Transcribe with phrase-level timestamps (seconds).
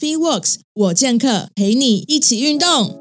[0.00, 3.00] FeeWorks 我健客陪你一起运动。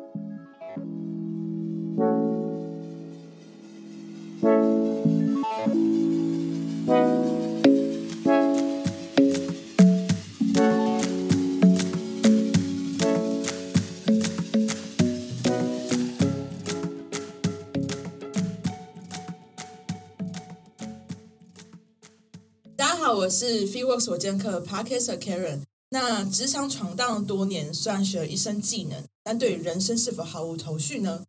[22.75, 25.66] 大家好，我是 FeeWorks 我健客 Parker Karen。
[25.89, 31.23] 那职场闯荡多年，虽然学了一身技能，但对于人生是否毫无头绪呢？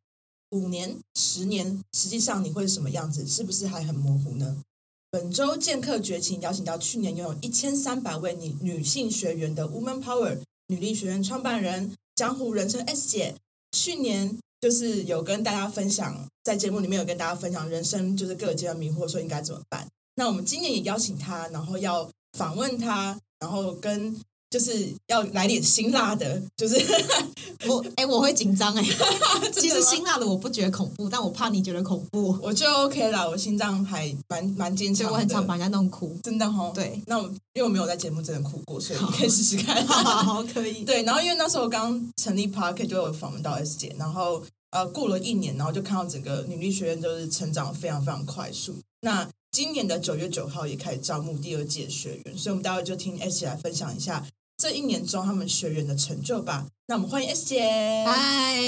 [0.51, 3.27] 五年、十年，实际上你会是什么样子？
[3.27, 4.63] 是不是还很模糊呢？
[5.11, 13.37] 本周剑客绝情邀请到去年拥有一千三百位女女性学员的 Woman Power 女力学院创办人江湖人称 S 姐，
[13.71, 19.87] 去年就是有跟大家分享，在节目里面有跟大家分享人生就是各个阶段迷惑，说应该怎么办。
[20.17, 24.19] 那我们今年也邀请她，然后要访问她，然后跟。
[24.51, 26.77] 就是要来点辛辣的，就是
[27.69, 28.83] 我哎，我会紧张哎。
[29.53, 32.39] 其实辛辣的我不觉得恐怖，但我怕你觉得恐怖。
[32.43, 36.73] 我就 OK 啦，我心脏还蛮蛮坚强，所以我很常把人家弄哭，真的哦。
[36.75, 39.85] 对，那我因为我没有在节目真的哭过，所以你可以试试看。
[39.87, 40.83] 好，可以。
[40.85, 48.77] 对，然后因为那时候刚成立 Park 就有访问到 S 姐，然后呃过了一年，然后就看到整个女力学院就是成长非常非常快速。
[49.03, 54.25] 那今年的九月九号也开始招募第二届学员，所以我们待会就听 S 姐来分享一下。
[54.59, 56.67] 这一年中他们学员的成就吧。
[56.89, 57.63] 那我们欢迎 S 姐。
[58.05, 58.61] 嗨，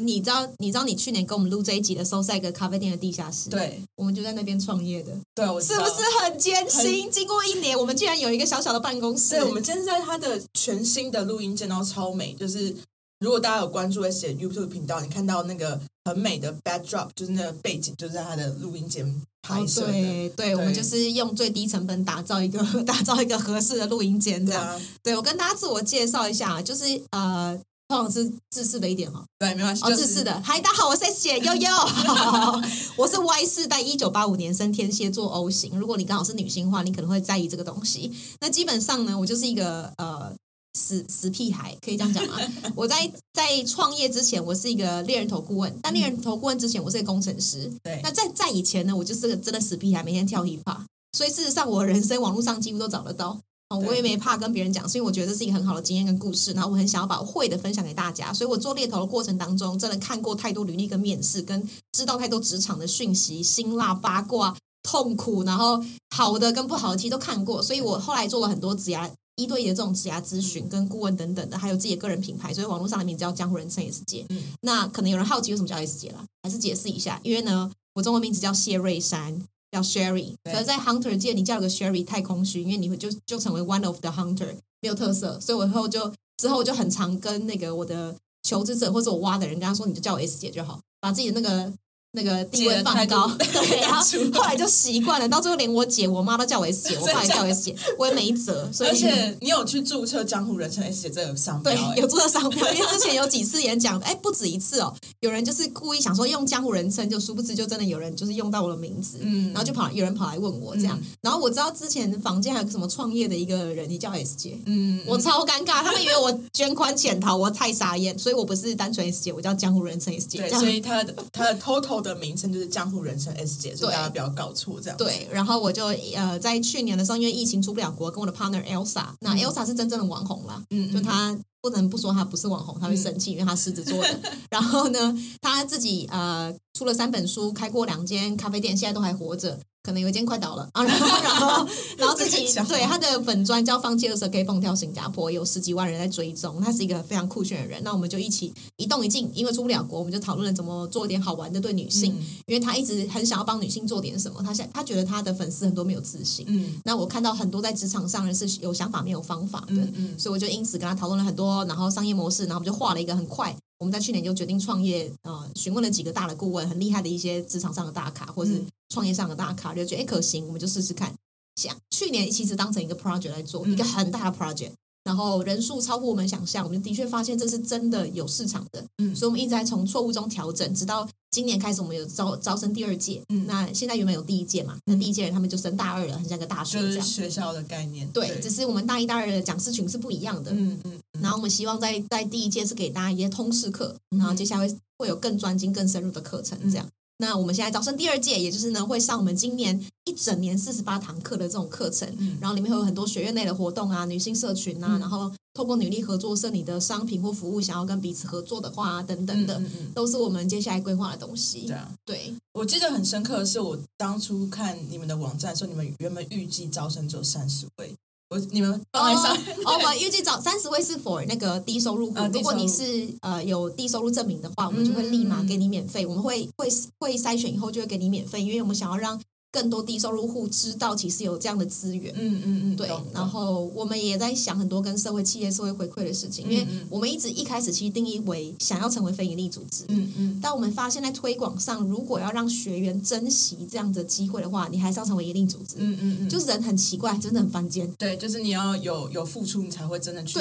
[0.00, 3.50] 你知道你知道你去年跟我们录这一集的时候，在一个咖啡店的地下室。
[3.50, 5.12] 对，我们就在那边创业的。
[5.34, 7.10] 对，我是不是很艰辛？
[7.10, 9.34] 经过一年，我们竟然有一个小小的办公室。
[9.34, 12.32] 对，我们今天在他的全新的录音间，然后超美。
[12.32, 12.74] 就是
[13.20, 19.22] 如果大家有关注 S 姐 YouTube 频道，你看到那个很美的 backdrop，就是那个背景，就是在他的录音间。
[19.46, 24.80] 对对，我们就是用最低成本打造一个 打造一个合适的录音间，这样。
[25.02, 29.22] 对我跟大家自我介绍一下，就是呃，通常是自私的一点哈。
[29.38, 29.84] 对，没关系。
[29.84, 30.40] 哦，自私的。
[30.42, 31.70] 嗨，大家好，我是谢悠悠，
[32.96, 35.78] 我是 Y 四代，一九八五年生，天蝎座 O 型。
[35.78, 38.10] 如果你刚好是女性话，你可能会在意这个东西。
[38.40, 40.34] 那基本上呢，我就是一个呃。
[40.74, 42.36] 死死屁孩，可以这样讲吗？
[42.76, 47.72] 我在在创业之前，我是一个猎人头顾问；但猎人头顾问之前，我是个工程师。
[47.82, 50.78] 对，那在在以前呢，我就是个真的死屁孩，每天跳 hiphop。
[51.16, 53.38] 所以事实上，我人生网络上几乎都找得到。
[53.70, 56.52] 哦，我也没怕跟别人讲，所以我觉得这是一个很好的经验跟故事。
[56.52, 58.32] 然后我很想要把会的分享给大家。
[58.32, 65.82] 所以我做猎头的过程当中，真的看过太多履历跟面试，跟知道太多职场的讯息、辛辣八卦、痛苦，然后
[66.14, 67.62] 好的跟不好的其实都看过。
[67.62, 69.08] 所以我后来做了很多职涯。
[69.36, 74.24] 一对一的这种职涯咨询跟顾问等等的，还有自己的个人品牌，所以网络上的名字叫江湖人称 S 姐。
[74.60, 77.20] 那可能有人好奇为什么叫 S 姐了，还是解释一下。
[77.24, 80.34] 因为呢，我中文名字叫谢瑞山，叫 Sherry。
[80.44, 85.40] 可是，在 Hunter 界，你叫个 Sherry 太空虚，因为你会就就成为 One of the Hunter，没有特色。
[85.40, 91.72] 所以我以后就之后就很常跟那个我的求职者或者我挖的人跟他说，你就叫我 S 姐就好，把自己的那个。
[92.16, 94.00] 那个地位放高， 对，然后
[94.32, 98.70] 后来就习惯了，到最后连我姐、我妈都叫我 S 姐，我爸也叫 S 姐，我也没辙。
[98.72, 101.72] 所以，而且你有去注册江湖人称 S 姐这个商标？
[101.72, 122.84] 对，有注册商标， 因为之前有几次演讲，哎，不止一次哦，有人就是故意想说用江湖人称，就殊不知就真的有人就是用到我的名字，嗯，然后就跑有人跑来问我这样，然后我知道之前房间还有什么创业的一个人，你叫 S 姐，嗯，我超尴尬，他们以为我捐款潜逃，我太傻眼，所以我不是单纯 S 姐，我叫江湖人称 S 姐，对，所以他的他的 total 的名称就是江。
[122.94, 124.96] 湖人称 S 姐，所以大家不要搞错这样。
[124.96, 134.20] 对，然后我就呃，在去年的时候，因为疫情出不了国，跟我的 partner Elsa，那 Elsa 是真正的网红啦，嗯，就她不能不说她不是网红，她会生气，因为她狮子座的。
[134.50, 139.58] 然后呢，她自己呃出了三本书，开过两间咖啡店，现在都还活着。
[139.84, 141.68] 可能有一间快倒了 啊，然后然后
[141.98, 147.82] 然后自己对他的粉砖叫放弃的时候可以蹦跳新加坡，有十几万人在追踪，他是一个非常酷炫的人。
[147.84, 152.14] 那我们就一起一动一静，因为出不了国，我们就讨论了怎么做一点好玩的对女性，
[152.46, 154.42] 因为他一直很想要帮女性做点什么。
[154.42, 163.54] 他想他觉得他的粉丝很多没有自信，嗯，那我看到很多在职场上人是有想法没有方法的，嗯，所以我就因此跟他讨论了很多，然后商业模式，然后我们就画了一个很快。
[163.78, 171.12] 我们在去年就决定创业，呃，询问了几个大的顾问，很厉害的一些职场上的大咖，或是创业上的大咖，就觉得哎可行，我们就试试看。
[171.56, 174.72] 想去年其实当成一个 project 来做，一个很大的 project。
[175.04, 194.66] 然后人数超乎我们想象，我们的确发现这是真的有市场的，嗯，所以我们一直在从错误中调整，直到今年开始，我们有招招生第二届，嗯，那现在原本有第一届嘛，那第一届人他们就升大二了，很像个大学这样，学校的概念，对，只是我们大一、大二的讲师群是不一样的，嗯嗯，然后我们希望在在第一届是给大家一些通识课，然后接下来
[194.96, 196.88] 会有更专精、更深入的课程这样。
[197.24, 202.06] 那我们现在招生第二届，也就是呢会上我们今年一整年四十八堂课的这种课程，
[202.38, 209.62] 然后里面会有很多学院内的活动啊，女性社群啊，然后透过女力合作社你的商品或服务想要跟彼此合作的话，啊等等的，
[209.94, 211.62] 都是我们接下来规划的东西。
[211.66, 217.94] 对啊，对我记得很深刻的是，我当初看你们的网站说，你们原本预计招生只有三十位。
[218.34, 219.32] 我你们放在上，
[219.64, 222.16] 哦，我们预计找三十位是 for 那个低收入户。
[222.32, 226.04] 如果你是呃有低收入证明的话，我们就会立马给你免费。
[226.04, 229.20] 我们会会会筛选以后就会给你免费，因为我们想要让。
[229.54, 232.90] 更多低收入户知道其实有这样的资源，嗯嗯嗯，对。
[233.12, 240.40] 然后我们也在想很多跟社会企业、社会回馈的事情，因为我们一直一开始其实定义为想要成为非营利组织，嗯嗯。
[240.42, 246.28] 但我们发现，在推广上，如果要让学员珍惜这样的机会的话，你还是要成为营利组织，嗯嗯嗯。
[246.28, 250.34] 就是人很奇怪，真的很犯贱，对，就是你要有有付出，你才会真的去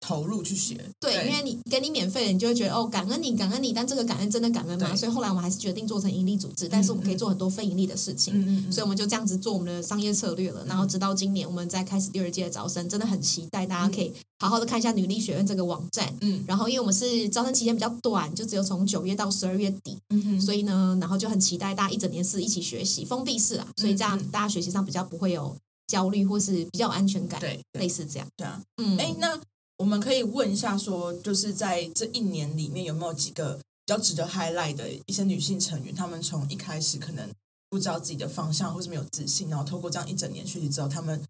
[0.00, 4.94] 投入去学，对，因为你给你免费的，你就会觉得哦，感恩你，感恩你，但这个感恩真的感恩吗？
[4.96, 8.72] 所以后来我们还是决定做成盈利组织，但是我们可以做很多非盈利的事情，嗯嗯。
[8.72, 9.40] 所以我们就这样子。
[9.40, 16.12] 做我们的商业策略了，然后直到今年，我们再开始第二届的招生，真的很期待大家可以好好的看一下女力学院这个网站。
[16.20, 25.56] 嗯，然后因为我们是招生期间比较短，就只有从九月到十二月底，嗯所以呢，然后就很期待大家一整年是一起学习，封闭式啊，所以这样大家学习上比较不会有
[25.86, 28.28] 焦虑，或是比较有安全感，对，类似这样。
[28.36, 29.38] 对啊，嗯，哎，那
[29.80, 37.26] 我们可以问一下，说就是在这一年里面有没有几个比较值得 highlight 的一些女性成员，她们从一开始可能。
[37.72, 41.22] 不知道自己的方向，或是没有自信，然后透过这样一整年学习之后，她们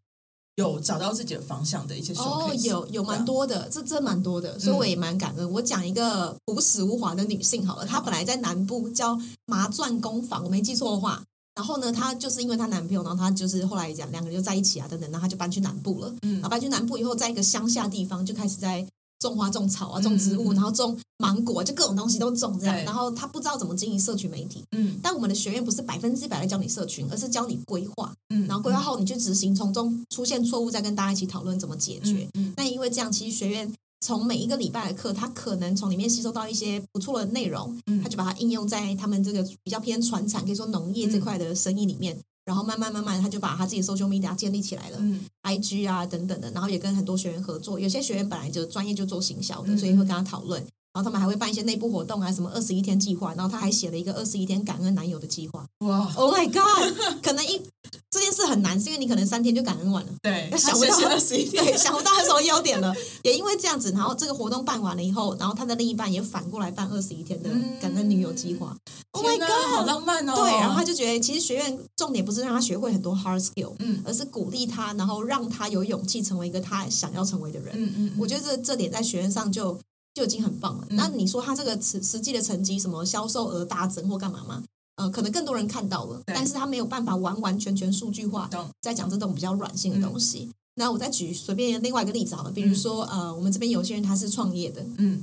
[0.56, 5.52] 有找到自己的方向的一些哦，有有蛮多的，这真蛮多的，所以我也蛮感恩。
[5.52, 11.22] 我讲一个朴实无华的女性好了，她本来在南部叫麻钻工坊，我没记错的话。
[11.54, 16.14] 然后呢，她就是因为她男朋友，然后她就是后来讲两个人就在一起啊，等等，然后她就搬去南部了。
[16.22, 18.86] 嗯，然后搬去南部以后，在一个乡下地方就开始在。
[19.20, 22.74] 种花种草啊，种植物，然后种芒果，就各种东西都种这样。
[22.84, 24.64] 然后她不知道怎么经营社群媒体。
[24.74, 28.10] 嗯，但我们的学院不是百分之百的教你社群，而是教你规划。
[28.30, 32.26] 嗯，然后规划后你去执行，从中出现错误再跟大家一起讨论怎么解决。
[32.32, 33.70] 嗯，那因为这样，其实学院
[34.00, 42.18] 从每一个礼拜的课，他可能从里面吸收到一些不错的内容，他就把它应用在他们这个比较偏传产，可以说农业这块的生意里面。
[42.46, 44.98] 然后慢慢慢慢，他就把他自己 social media 建立起来了
[45.42, 47.78] ，IG 啊等等的，然后也跟很多学员合作。
[47.78, 50.66] 有些学员本来就专业就做行销的，所以会跟他讨论。
[50.92, 53.32] 然后他们还会办一些内部活动啊，什么二十一天计划。
[53.34, 55.64] 然后他还写了一个二十一天感恩男友的计划。
[55.80, 57.22] 哇，Oh my God！
[57.22, 57.62] 可能一
[58.10, 60.12] 这件事很难，是因为你可能三天就感恩完了。
[60.20, 62.92] 对，想不到二十一天，对，想不到有什么优点了。
[63.22, 67.48] 也因为这样子，然后这个活动办完了以后，然后他的另一半也反过来办二十一天的
[67.80, 68.76] 感恩女友计划。
[69.12, 69.48] Oh my God！
[69.48, 70.34] 好浪漫哦。
[70.34, 77.72] 对，然后他就觉得，其实学院重点不是让他学会很多 hard skill，嗯，而是鼓励他，然后让他有勇气成为一个他想要成为的人。
[77.76, 79.78] 嗯嗯，我觉得这这点在学院上就。
[80.20, 80.86] 就已经很棒了。
[80.90, 84.62] 那你说他这个实实际的成绩，什么销售额大增或干嘛吗？
[84.96, 88.50] 呃，可能更多人看到了，但是他没有办法完完全全数据化，
[88.82, 90.50] 在讲这种比较软性的东西。
[90.74, 95.22] 那我再举随便另外一个例子好了，比如说呃，我们这边有些人他是创业的，嗯，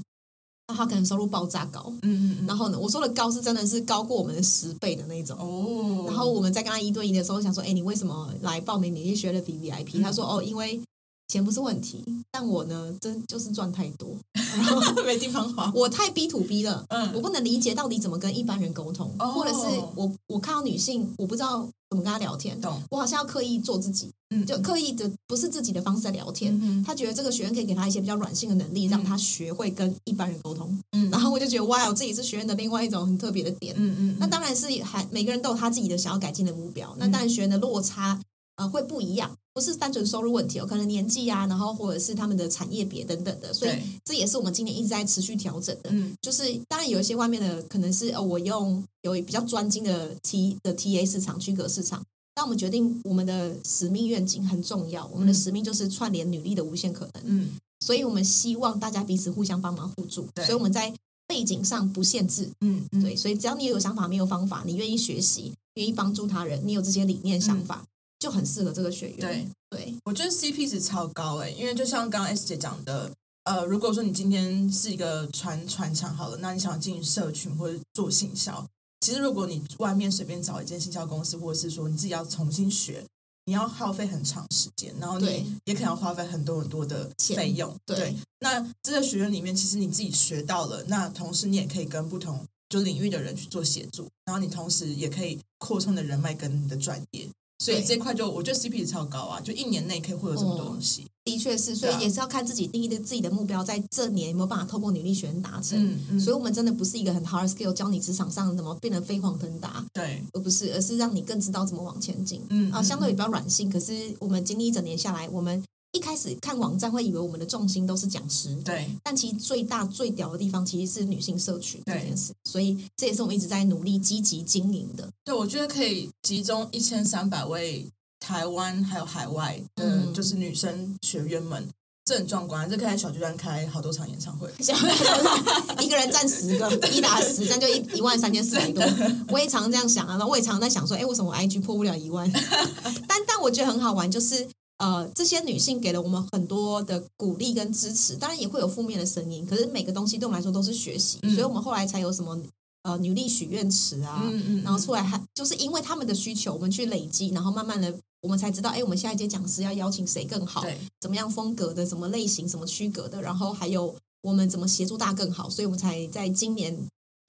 [0.68, 6.06] 那他可能收入爆炸高，嗯嗯，然后呢，我说的高是真的是高过我们的十倍的那种哦。
[6.08, 10.02] 然后我们在跟他一对一的时候，想说，哎，你为什么来报名你学的 V V I P？
[10.02, 10.82] 他说，哦，因为。
[11.28, 14.16] 钱不是问题，但我呢，真就是赚太多，
[15.06, 15.70] 没地方花。
[15.76, 19.66] 我太 B to B 了，嗯，我不能理解到底怎么跟一般人沟通，或者是
[19.96, 22.82] 我我看到女性，我不知道怎么跟她聊天，懂？
[22.90, 26.58] 我好像要刻意做自己，嗯，就刻意的不是自己的方式在聊天。
[26.64, 30.80] 嗯，他觉得这个学院可以给他一些比较软性的能力，让他学会跟一般人沟通。
[30.94, 33.76] 嗯，然后我就觉得哇，我自己是学院的另外一种很特别的点。
[33.78, 38.18] 嗯嗯，那当然是还每个人都有他自己的想要改进的目标，那当然学院的落差。
[38.58, 43.72] 呃，会不一样，不是单纯收入问题哦，可能年纪啊，然后或者是他们的产业别等等的，所以
[44.06, 45.90] 这也是我们今年一直在持续调整的。
[45.92, 52.04] 嗯，就是当然有一些外面的可能是哦，我用有比较专精的 T 的 TA 市场区隔市场，
[52.36, 57.24] 但我们决定我们的使命愿景很重要，我们的使命就是串联女力的无限可能。
[57.26, 57.50] 嗯，
[57.80, 60.94] 所以我们希望大家彼此互相帮忙互助，所以我们在
[61.26, 62.48] 背景上不限制。
[62.62, 67.84] 嗯，对，所以只要你有想法，没有方法，你愿意学习，愿意帮助他人，你有这些理念想法。
[68.20, 69.20] 就很适合这个学员。
[69.20, 73.12] 对对，我觉得 CP 值超高哎，因为就像刚刚 S 姐讲的，
[73.44, 78.66] 呃，如果说你今天是一个传传承好了，那你想进社群或者做行销，
[79.02, 83.04] 其实如果你外面随便找一间行销公司，或者是说你自己要重新学，
[83.46, 87.76] 你要耗费很长时间，然后你也可能要花费很多很多的费用。
[87.86, 97.28] 对，那这个学院里面，其实你自己学到了，那同时你也可以跟不同就领域的人去做协助，然后你同时也可以扩充的人脉跟你的专业。
[97.60, 101.06] 所以这块就我觉得 CP 值超高啊，就一年内可以会有这么多东西。
[101.26, 105.78] 的确是，所以也是要看自己定义的自己的目标，在这年有没有办法透过努力学院达成。
[105.78, 112.42] 嗯嗯，所以，我们真的不是一个很 hard skill 教你职场上怎么变得飞黄腾达，对，而不是，而是让你更知道怎么往前进。
[112.50, 113.70] 嗯啊，相对比较软性。
[113.70, 115.62] 可是我们经历一整年下来，我们
[115.98, 122.32] 一开始看网站会以为我们的重心都是讲师，对，但其实最大最屌的地方其实是女性社群这件事。
[122.46, 125.10] 所以这也是我们一直在努力积极经营的。
[125.26, 127.88] 对，我觉得可以集中一千三百位
[128.20, 131.68] 台湾还有海外的，嗯就是女生学员们，
[132.06, 132.70] 这很壮观。
[132.70, 134.48] 这可以在小巨蛋开好多场演唱会。
[135.84, 138.84] 一个人占十个，一打十，这样就一一万三千四百多。
[139.30, 142.30] 我也常这样想啊，然后我也常在想说，哎，为什么我 IG 破不了一万？
[143.08, 152.40] 但但我觉得很好玩，就是呃，这些女性给了我们很多的鼓励跟支持，当然也会有负面的声音，可是每个东西对我们来说都是学习，嗯所以我们后来才有什么
[152.84, 157.92] 呃女力许愿池啊，嗯嗯，然后出来还就是因为他们的需求，我们去累积，然后慢慢的
[158.22, 160.64] 我们才知道，哎，我们下一届讲师要邀请谁更好，
[161.02, 166.78] 怎么样风格的，什么类型，什么区隔的，然后还有我们怎么协助大更好，所以我们才在今年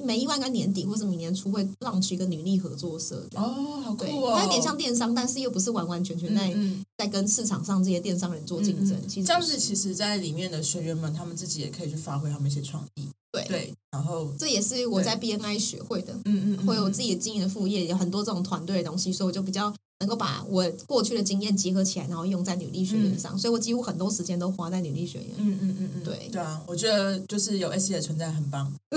[0.04, 3.26] 每一万个年底或是明年初会 launch 一个女力合作社。
[3.34, 8.96] 哦，好酷，哦，它有点像电商，但是又不是完完全全在、嗯在跟市场上这些电商人做竞争。
[8.98, 13.08] 嗯其实这样子，其实，在里面的学员们，他们自己也可以去发挥他们一些创意。
[13.30, 25.28] 对对，然后，这也是我在 BNI 学会的，嗯嗯，会有自己经营的副业，有很多这种团队的东西，所以我就比较能够把我过去的经验结合起来，然后用在女力学院上，所以我几乎很多时间都花在女力学院。
[25.38, 28.72] 嗯嗯嗯嗯，对对啊，我觉得就是有 S 姐的存在很棒，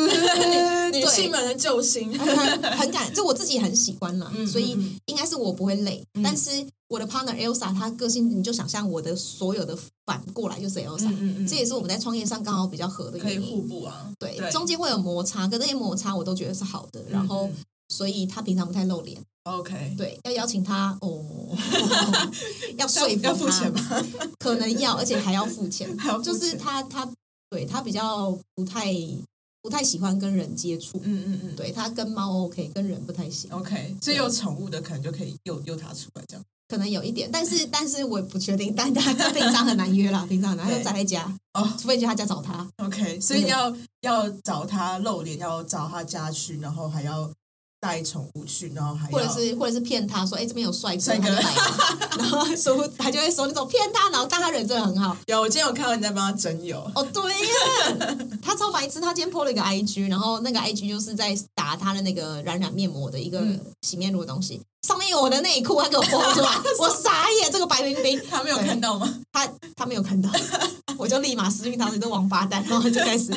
[0.94, 2.18] 女女性们的救星。
[2.18, 6.04] 很很感，就我自己很喜欢啦，嗯所以嗯应该是我不会累。
[6.14, 6.50] 嗯但是
[6.88, 13.68] 我的 partner Elsa，她个性你就想象我的所有的反过来就是 Elsa，、嗯嗯嗯这也是我们在创业上刚好比较合的原可以互因。
[13.68, 14.12] 补啊。
[14.20, 17.02] 对，对中间会有摩擦，可这些摩擦我都觉得是好的。
[17.10, 17.56] 然后，嗯
[17.90, 21.26] 所以她平常不太露脸，OK，对，要邀请他哦，
[22.78, 24.06] 要说服他，要付钱吗？
[24.40, 27.08] 可能要，而且还要付钱，还要就是他他
[27.50, 28.94] 对他比较不太
[29.62, 33.50] 不太喜欢跟人接触，嗯嗯嗯，对他跟猫 OK，跟人不太行。
[33.52, 36.44] OK，所以有宠物的可能就可以诱诱他出来这样。
[36.68, 42.66] 可能有一点，但是但是我也不确定，但他他平常很难约啦，平常很难，他就宅在家，哦除非去他家找他。
[42.78, 47.30] OK，所以要要找他露脸，要找他家去，然后还要
[47.82, 51.30] 带宠物去，然后还或者是或者是骗他说，哎，这边有帅哥，
[52.18, 55.18] 然后说他就会说那种骗他，然后但他人真的很好。
[55.26, 56.80] 有，我今天有看到你在帮他整友。
[56.94, 69.22] 哦，对呀，他超白痴，他今天 PO 了一个 IG，然后那个 IG 就是在打他的那个冉冉面膜的一个嗯洗面乳的东西，上面有我的内裤，他给我 PO 出来， 我傻眼，这个白冰冰，他没有看到吗？
[69.32, 70.30] 他他没有看到，
[70.98, 73.32] 我就立马私讯他，你这王八蛋，然后就开始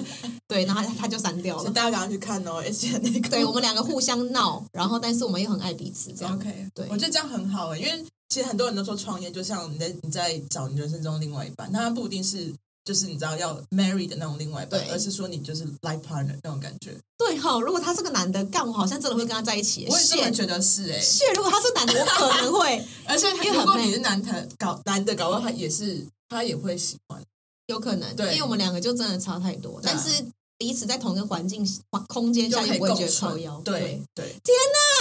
[0.49, 1.71] 对，然后他他就删掉了。
[1.71, 3.29] 大家赶快去看哦而且那个。
[3.29, 12.53] 对我们两个互相闹，然后但是我们又很爱彼此，这样 OK，对我觉得这样很好诶，因为其实很多人都说创业就像你在你在找你人生中另外一半，那他不一定是
[12.85, 16.95] 就是你知道要 marry 的那种另外一半，而是说你就是 life partner 那种感觉。
[17.17, 17.59] 对哈。
[17.61, 19.87] 如果他是个男的，干我好像真的会跟他在一起。
[19.89, 27.23] 我也这么觉得是诶，是，如果他是男的，我可能会而且 如果你是男的搞男的搞到他也是他也会喜欢。
[27.69, 30.23] 有可能，对因为我们两个就真的差太多，但是
[30.59, 33.59] 彼此在同一个环境环空间下，也不会觉得共存超腰。
[33.65, 34.55] 对对，天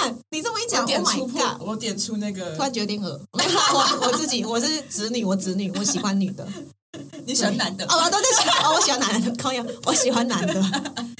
[0.09, 1.67] 哪，你这么一讲我点，Oh 出 my 破，god！
[1.67, 6.47] 我点出那个突然觉得有点恶， 我我自己我是子女，我子女，我喜欢女的。
[7.25, 7.85] 你喜欢男的。
[7.85, 10.53] 哦，对对对，哦，我喜欢男的，靠呀，我喜欢男的。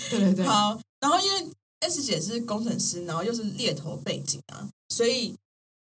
[0.10, 1.48] 对对对，好，然后因为
[1.80, 5.36] S 姐是工程师，然后又是猎头背景啊，所以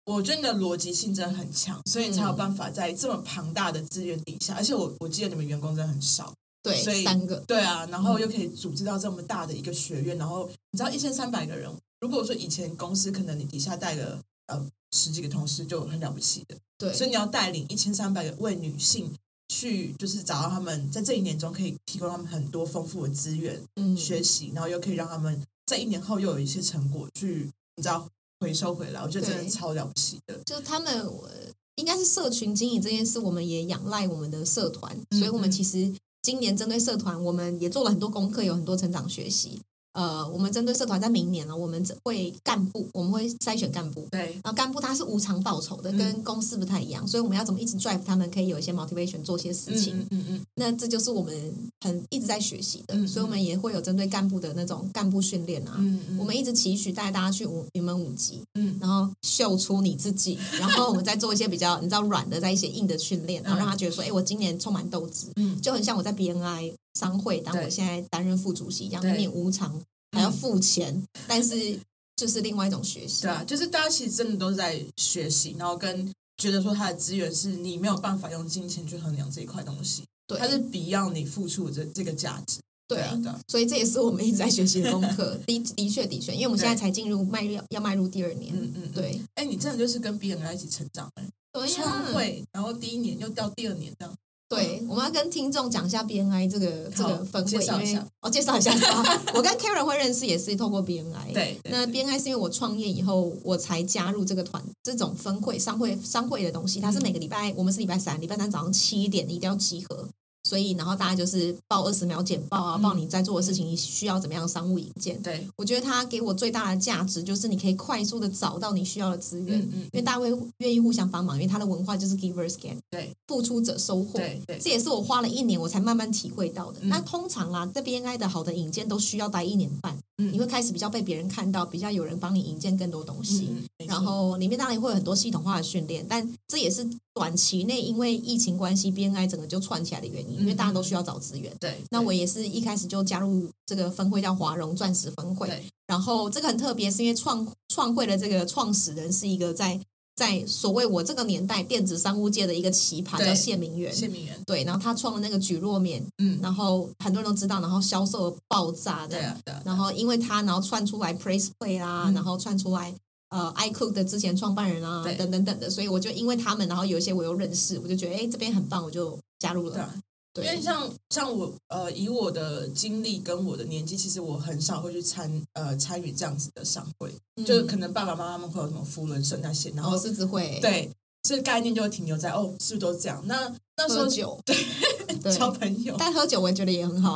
[0.07, 6.33] 我觉得你的逻辑性真的很强，所以才有办法在这么庞大的资源底下，而且我我记得你们员工真的很少，
[6.65, 19.13] 所对，以三个，对啊，然后又可以组织到这么大的一个学院，然后你知道一千三百个人，如果说以前公司可能你底下带个呃十几个同事就很了不起的，对，所以你要带领一千三百个为女性。
[19.51, 28.07] 去就是找到他们在这一年中可以提供他们很多丰富的资源，嗯学习，然后又可以让他们在一年后又有一些成果去，你知道
[28.39, 30.39] 回收回来，我觉得真的超了不起的。
[30.47, 31.31] 就是他们呃
[31.75, 35.93] 应该是社群经营这件事，我们也仰赖我们的社团，嗯所以我们嗯其实
[36.23, 39.61] 今年针对社团，我们也做了很多功课，有很多成长学习。
[39.93, 44.07] 呃，我们针对社团，在明年呢，我们会干部，我们会筛选干部。
[44.11, 49.97] 对，然后干部他是无偿报酬的，嗯跟公司不太一样，所以我们要怎么一直 drive 他们可以有一些 motivation 做些事情。
[49.97, 55.75] 嗯嗯嗯那这就是我们很一直在学习的，嗯所以我们也会有针对干部的那种干部训练啊。
[55.79, 69.81] 嗯嗯，我们一直期许带大家去五云门舞集，嗯然后秀出你自己，然后我们再做一些比较你知道软的，在一些硬的训练，然后让他觉得说，哎，我今年充满斗志，嗯就很像我在 BNI 商会，当我现在担任副主席一样，对明明无偿
[70.13, 71.79] 还要付钱，但是
[72.17, 73.23] 就是另外一种学习。
[73.23, 82.59] 对啊，就是大家其实真的都是在学习，然后跟觉得说他的资源是你没有办法用金钱去衡量这一块东西，对，它是 beyond 你付出的这这个价值。
[82.89, 83.01] 对，
[83.47, 85.39] 所以这也是我们一直在学习的功课。
[85.47, 88.53] 的的确的确，因为我们现在才进入迈入要迈入第二年。
[88.53, 89.21] 嗯嗯，对。
[89.37, 91.25] 哎，你真的就是跟别人在一起成长哎。
[91.53, 92.13] 对呀。
[92.13, 94.13] 会，然后第一年又到第二年这样。
[94.51, 98.05] 对，我们要跟听众讲一下 B N I 这个这个分会，介绍一下。
[98.21, 98.75] 哦，介绍一下。
[99.33, 101.33] 我跟 Karen 会认识也是透过 B N I。
[101.33, 101.57] 对。
[101.71, 110.09] 那 B N I 是因为我创业以后我才加入这个团，这种分会商会商会的东西，它是每个礼拜，我们是礼拜三，礼拜三早上七点一定要集合。
[110.45, 115.21] 所以，然后大家就是报二十秒简报啊，报你在做的事情，你需要怎么样商务引荐。
[115.23, 124.19] 对，我觉得它给我最大的价值就是你可以快速的找到你需要的资源嗯，因为大家会愿意互相帮忙，因为它的文化就是 givers gain，对，付出者收获。
[124.19, 126.81] 对，这也是我花了一年我才慢慢体会到的。
[126.85, 129.97] 那通常啊，在 BNI 的好的引荐都需要待一年半。
[130.17, 133.49] 你会开始比较被别人看到，比较有人帮你引荐更多东西，
[133.87, 141.55] 然后里面当然会有很多系统化的训练，但这也是短期内因为疫情关系，BNI 整个就串起来的原因，因为大家都需要找资源。
[141.61, 145.49] 对，那我也是一开始就加入这个分会叫华融钻石分会，
[145.87, 149.81] 然后这个很特别，是因为创创会的这个创始人是一个在。
[150.17, 154.39] 在所谓我这个年代电子商务界的一个奇葩叫谢明元，谢明元。
[154.45, 162.95] 对，然后他创了那个举落面，嗯，然后很多人都知道，然后销售爆炸的，然后因为他然后串出来 Praise Play 啦，然后串出来
[163.31, 169.95] 呃 iCook 的之前创办人啊，等等等的，所以我就因为他们，然后有一些我又认识，我就觉得哎这边很棒，我就加入了。
[170.33, 177.13] 对因为像像我呃，以我的经历跟我的年纪，其实我很少会去参呃参与这样子的商会，
[177.45, 180.89] 就是可能爸爸妈妈们会有什么福伦社那些，然后狮子会，对，
[181.37, 183.23] 这概念就会停留在哦，是不是都这样？
[183.27, 184.57] 那那时候酒对
[185.33, 187.15] 交朋友，但喝酒我也觉得也很好，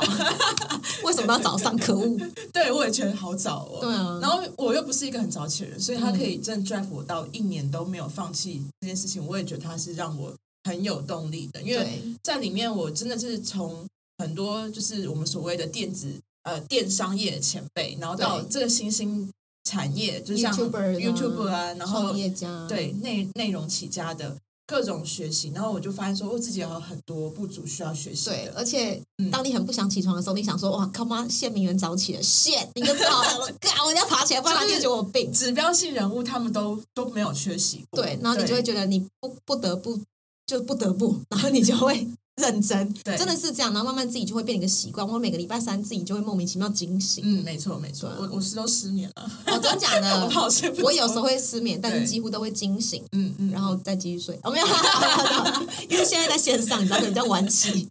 [1.03, 1.77] 为什么要早上？
[1.77, 2.17] 可恶！
[2.53, 3.79] 对我也觉得好早哦。
[3.81, 10.33] 对啊，然后我又不是一个很早起的人，所以他可以真的 drive 我到一年都没有放弃这件事情，我也觉得他是让我。
[10.67, 13.85] 很有动力的，因为在里面我真的是从
[14.17, 19.29] 很多就是我们所谓的电子呃电商业前辈，然后到这个新兴
[19.65, 28.29] 产业，就像 YouTube 啊，然后家对内内容起家的各种学习，然后我就发现说我自己有很多不足需要学习。
[28.29, 35.31] 对，而且当你很不想起床的时候，你想说哇，，come on，，谢明元早起了，谢你就知道了， 嘎，我要爬起来，不然他就觉得我病。
[35.33, 39.99] 指标性人物他们都都没有缺席过，对，然后你就会觉得你不不得不。
[40.47, 42.07] 就不得不，然后你就会
[42.41, 45.07] 认真，对真的是这样，然后慢慢自己就会变一个习惯。
[45.07, 47.23] 我每个礼拜三自己就会莫名其妙惊醒。
[47.25, 49.31] 嗯，没错没错，我我是都失眠了。
[49.47, 50.25] 哦，真假的？
[50.27, 53.03] 我我有时候会失眠，但是几乎都会惊醒。
[53.13, 54.37] 嗯嗯，然后再继续睡。
[54.43, 54.67] 哦，没有，
[55.89, 57.87] 因为现在在线上，你知道比较晚起。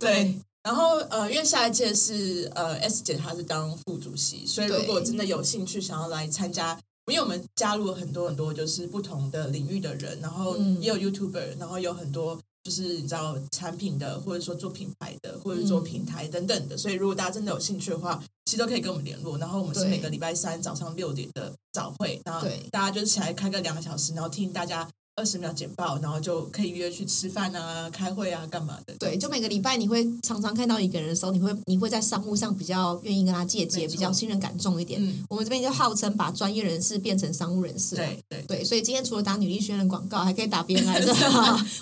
[0.00, 6.78] 对，然后呃，因为下一届是呃 S 姐她是当副主席，所以如果真的有兴趣想要来参加。
[7.08, 16.76] 因为我们加入了很多很多就是不同的领域的人，然后也有 YouTuber，然后有很多就是你知道产品的，或者说做品牌的，或者做平台等等的。
[16.76, 19.38] 所以如果大家真的有兴趣的话，其实都可以跟我们联络。
[19.38, 24.88] 然后我们是每个礼拜三早上六点的早会，然后大家就起来开个两个小时，然后听大家。
[25.16, 28.94] 二十秒简报，然后就可以约去吃饭啊、开会啊、干嘛的？
[28.98, 35.00] 对，就每个礼拜你会常常看到一个人的时候，你会你会在商务上比较愿意跟他借接，比较信任感重一点。
[35.30, 37.96] 我们这边就号称把专业人士变成商务人士。
[37.96, 41.00] 对对对，所以今天除了打女力宣传广告，还可以打 B N I，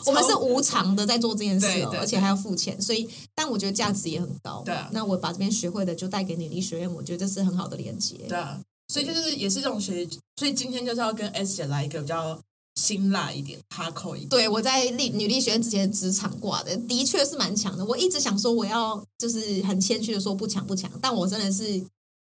[0.06, 2.80] 我们是无偿的在做这件事哦，而且还要付钱。
[2.80, 4.62] 所以，但我觉得价值也很高。
[4.64, 8.14] 对啊，那我把这边学会的就带给女力学院，我觉得这是很好的连接。
[8.28, 12.38] 对啊，所以就是也是这种学，所以今天就是要跟 S 姐来一个比较。
[12.84, 14.28] 辛辣一点，哈口一点。
[14.28, 17.82] 对我在力女力学院之前职场挂的，的确是蛮强的。
[17.84, 21.82] 我一直想说，我要就是很谦虚的说不强不强，但我真的是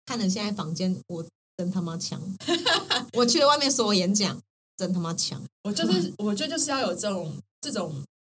[0.06, 1.26] 看了现在房间，我
[1.58, 2.22] 真他妈强。
[3.18, 4.40] 我去了外面所有演讲，
[4.78, 5.42] 真他妈强。
[5.64, 7.96] 我就是我觉得就是要有这种这种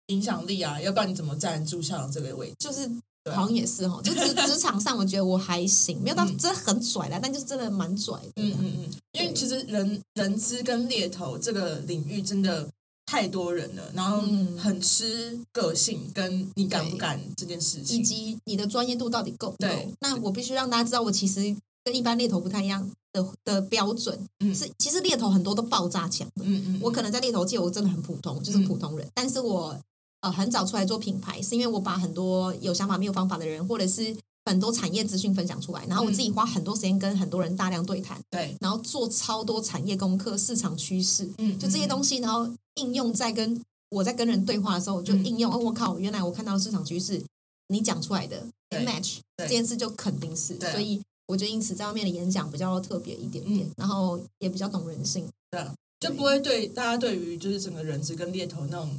[0.08, 2.56] 影响力啊，要不然你怎么站住校长这个位置？
[2.60, 2.90] 就是。
[3.32, 8.32] 好像也是哈，就职 职场上，我觉得我还行，没有到真的很拽啦，但就是真的蛮拽的。
[8.36, 12.68] 嗯嗯嗯，因为其实人人资跟猎头这个领域真的
[13.06, 14.22] 太多人了，然后
[14.58, 19.70] 很吃个性，跟你敢不敢这件事情，以及你的专业度到底够不够。
[20.02, 21.56] 那我必须让大家知道，我其实
[21.86, 24.20] 跟一般猎头不太一样的的标准，
[24.54, 26.44] 是其实猎头很多都爆炸强的。
[26.44, 29.80] 嗯嗯，我可能在猎头界我真的很普通，就是普通人，但是我。
[30.24, 45.52] 呃，很早出来做品牌，是因为我把很多有想法没有方法的人，或者是很多产业资讯分享出来，然后我自己花很多时间跟很多人大量对谈，对，然后做超多产业功课、市场趋势，嗯，就这些东西，然后应用在跟我在跟人对话的时候，我就应用。
[45.54, 47.22] 哦，我靠，原来我看到市场趋势，
[47.68, 55.28] 你讲出来的 match 这件事就肯定是，所以我就因此在外面的演讲比较特别一点点，然后也比较懂人性。
[55.52, 55.62] 对。
[56.00, 58.90] 就不会对大家对于就是整个人质跟猎头那种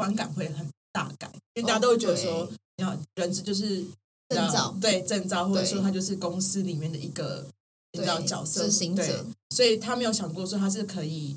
[0.00, 3.84] 观感会很大改，因为大家都会觉得说，你要人资就是
[4.30, 7.46] 证照，对证照，或者说他就是公司里面的一个
[7.92, 11.36] 你知道角色执行者，所以他没有想过说他是可以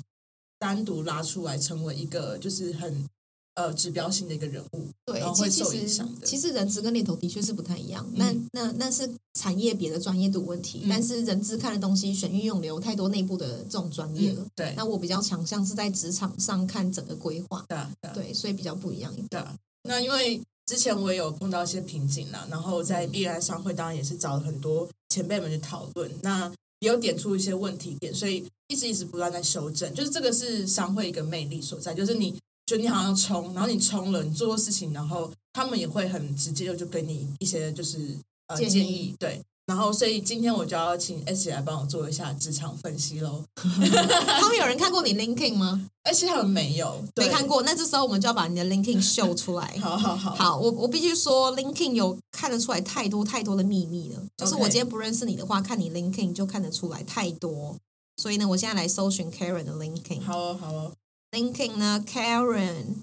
[0.58, 3.04] 单独拉出来成为一个就是很。
[3.54, 6.26] 呃，指标性的一个人物，对，会受影响的。
[6.26, 10.82] 其实人资跟猎头的确是不太一样，那那那是产业别的专业度问题。
[10.88, 14.44] 但是人资看的东西，选运用流太多内部的这种专业了。
[14.56, 17.64] 对，那我比较强项是在职场上看整个规划。
[17.68, 17.78] 对
[18.12, 19.28] 对，所以比较不一样一点。
[19.28, 19.40] 对，
[19.84, 29.94] 那因为之前我也有碰到一些瓶颈啦，然后在必然商会当然也是找了很多前辈们去讨论，那也有点出一些问题点，所以一直一直不断在修正。
[29.94, 32.36] 就是这个是商会一个魅力所在，就是你。
[32.66, 38.16] 就你好像冲，然后你冲了，你做错事情，然后他们也会很直接的就给你一些就是
[38.48, 39.40] 呃建议，对。
[39.66, 43.42] 然后所以今天我就要请 S 来帮我做一下职场分析喽。
[43.56, 47.62] 他们有人看过你 LinkedIn 吗？S 他们没有，没看过。
[47.62, 49.74] 那这时候我们就要把你的 LinkedIn 秀出来。
[49.80, 54.22] 好好好，好，我我必须说 LinkedIn 有看得出来太多太多的秘密了。
[54.36, 57.74] 就是我今天不认识你的话，看你 LinkedIn 就看得出来太多。
[58.18, 60.20] 所以呢，我现在来搜寻 Karen 的 LinkedIn。
[60.20, 60.92] 好哦，好哦。
[61.34, 63.02] Linking 呢，Karen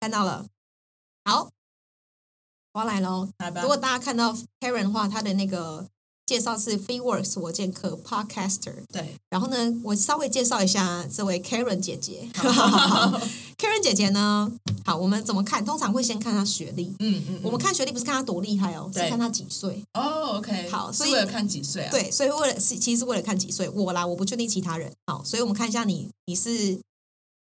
[0.00, 0.44] 看到了，
[1.24, 1.48] 好，
[2.74, 3.26] 我要来喽。
[3.62, 5.86] 如果大家看到 Karen 的话，他的那个
[6.26, 8.74] 介绍是 FreeWorks 我见客 Podcaster。
[8.92, 12.28] 对，然后呢，我稍微介绍一下这位 Karen 姐姐。
[13.56, 14.52] Karen 姐姐呢，
[14.84, 15.64] 好，我们怎么看？
[15.64, 16.94] 通常会先看她学历。
[16.98, 17.40] 嗯嗯。
[17.42, 19.82] 我们看学历不是看她多厉害哦，是看她几岁。
[19.94, 20.68] 哦，OK。
[20.68, 21.90] 好，所以为了看几岁啊？
[21.90, 23.66] 对，所以为了是其实是为了看几岁。
[23.70, 24.92] 我啦，我不确定其他人。
[25.06, 26.78] 好，所以我们看一下你，你是。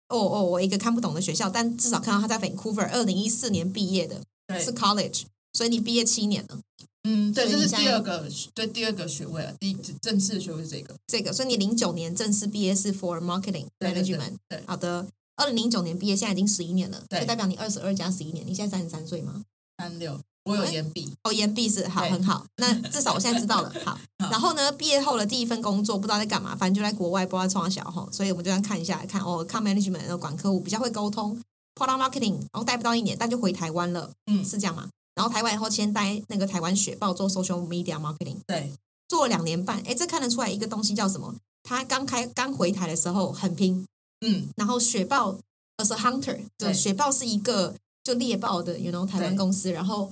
[0.09, 4.23] 哦哦，我一个看不懂的学校，但至少看到他在 Vancouver，二零一四年毕业的，
[4.59, 6.59] 是 College，所以你毕业七年了。
[7.05, 10.94] 嗯，对，这是第二个，对，第二个学位了，第一正式的学位是这个。
[11.07, 14.37] 这个，所以你零九年正式毕业是 For Marketing Management。
[14.49, 19.42] 对，好的，二零零九年毕业，现在已经十一年了，就代表你二十二加十一年，你现在三十三岁吗？
[19.79, 20.21] 三六。
[20.48, 23.72] 我有延毕哦，延毕是好很好，那至少我现在知道了。
[23.84, 23.98] 好，
[24.30, 31.38] 然后呢，毕业后的第一份工作不知道在干嘛，反正就在国外，不知道创小哈，所以我们就样看一下，看哦，com management 然后管客户，比较会沟通
[31.74, 34.88] ，product marketing，然后待不到一年，但就回台湾了，嗯，是这样吗？
[35.14, 38.72] 然后台湾以后先待那个台湾雪豹做 social media marketing，对，
[39.08, 41.34] 做了两年半，哎，这看得出来一个东西叫什么？
[41.62, 43.84] 他刚开刚回台的时候很拼，
[44.24, 45.37] 嗯，然后雪豹
[45.78, 50.11] as a hunter，对，雪豹是一个就猎豹的，you know 台湾公司，然后。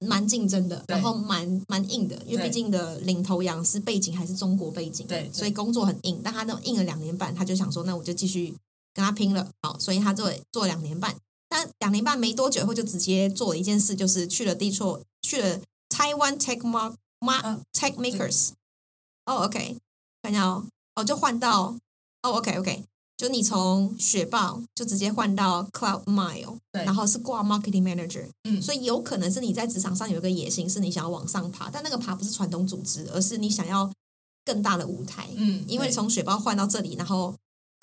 [0.00, 6.20] 蛮竞争的，然后蛮蛮硬的，因为毕竟的领头羊是背景还是中国背景，对，所以工作很硬。
[6.24, 8.54] 但他那硬了两年半，他就想说，那我就继续
[8.94, 9.46] 跟他拼了。
[9.62, 11.14] 好，所以他做做两年半，
[11.48, 15.60] 但两年半没多久后就直接做了一件事，就是去了地错，去了
[15.90, 18.50] Taiwan Tech Mark Mark Tech Makers。
[19.26, 19.76] 哦，OK，
[20.22, 21.78] 看一下哦，哦，就换到
[22.22, 22.84] 哦，OK，OK。
[23.20, 33.92] 就你从雪豹就直接换到 Cloud Mile，然后是挂 Marketing Manager，嗯，所以有可能是你在职场上有一个野心，是你想要往上爬，但那个爬不是传统组织，而是你想要
[34.42, 37.34] 更大的舞台，嗯，因为从雪豹换到这里，然后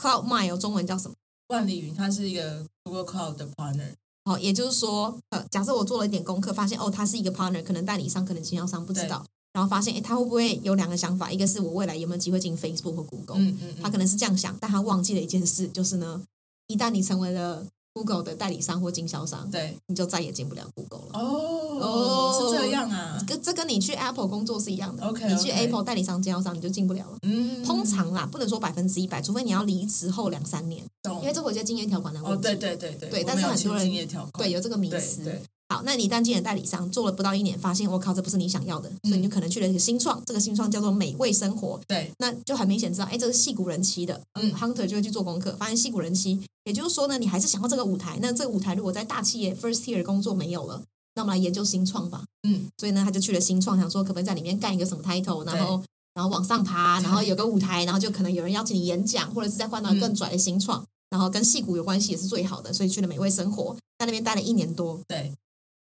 [0.02, 1.14] Cloud Mile 中文叫什么？
[1.50, 3.94] 万里云，它是一个 Google Cloud 的 partner，
[4.26, 9.24] 好，也就是说，呃，假设我做了一点功课，发现哦，它是一个 partner，可能代理商，可能经销商，不知道。
[9.58, 11.32] 然后发现，哎，他会不会有两个想法？
[11.32, 13.38] 一个是我未来有没有机会进 Facebook 或 Google？
[13.40, 16.22] 嗯嗯，他可能是这样想，但他忘记了一件事，就是呢，
[16.68, 17.66] 一旦你成为了
[17.96, 21.20] Google 的代理商或经销商，对，你就再也进不了 Google 了。
[21.20, 25.04] 哦哦，是这样啊，跟这跟你去 Apple 工作是一样的。
[25.04, 27.18] OK，你去 Apple 代理商、经销商，你就进不了了。
[27.24, 30.86] 嗯，通常啦，不能说百分之一百，除非你要离职后两三年，
[31.22, 32.38] 因为这有些经验条款的问题。
[32.38, 35.42] 哦，对对对对，对，但是很多人对有这个迷思。
[35.70, 41.78] 好，那你一旦进了代理商，做了不到一年，发现我靠，这不是你想要的，所以你就可能去了一个新创，这个新创叫做美味生活。
[41.86, 48.18] 对，那就很明显知道，哎，这是戏骨人妻的，嗯，hunter 就会去做功课，发现戏骨人妻，也就是说呢，你还是想要这个舞台。
[48.22, 50.82] 那这个舞台如果在大企业 first tier 工作没有了，
[51.16, 52.24] 那我们来研究新创吧。
[52.48, 65.02] 嗯，所以呢，他就去了新创，想说可不可以在里面干一个什么 title，然后然后往上爬，然后有个舞台，然后就可能有人邀请你演讲，或者是再换到更拽的新创，然后跟戏骨有关系也是最好的，所以去了美味生活，在那边待了一年多。
[65.10, 65.34] 对。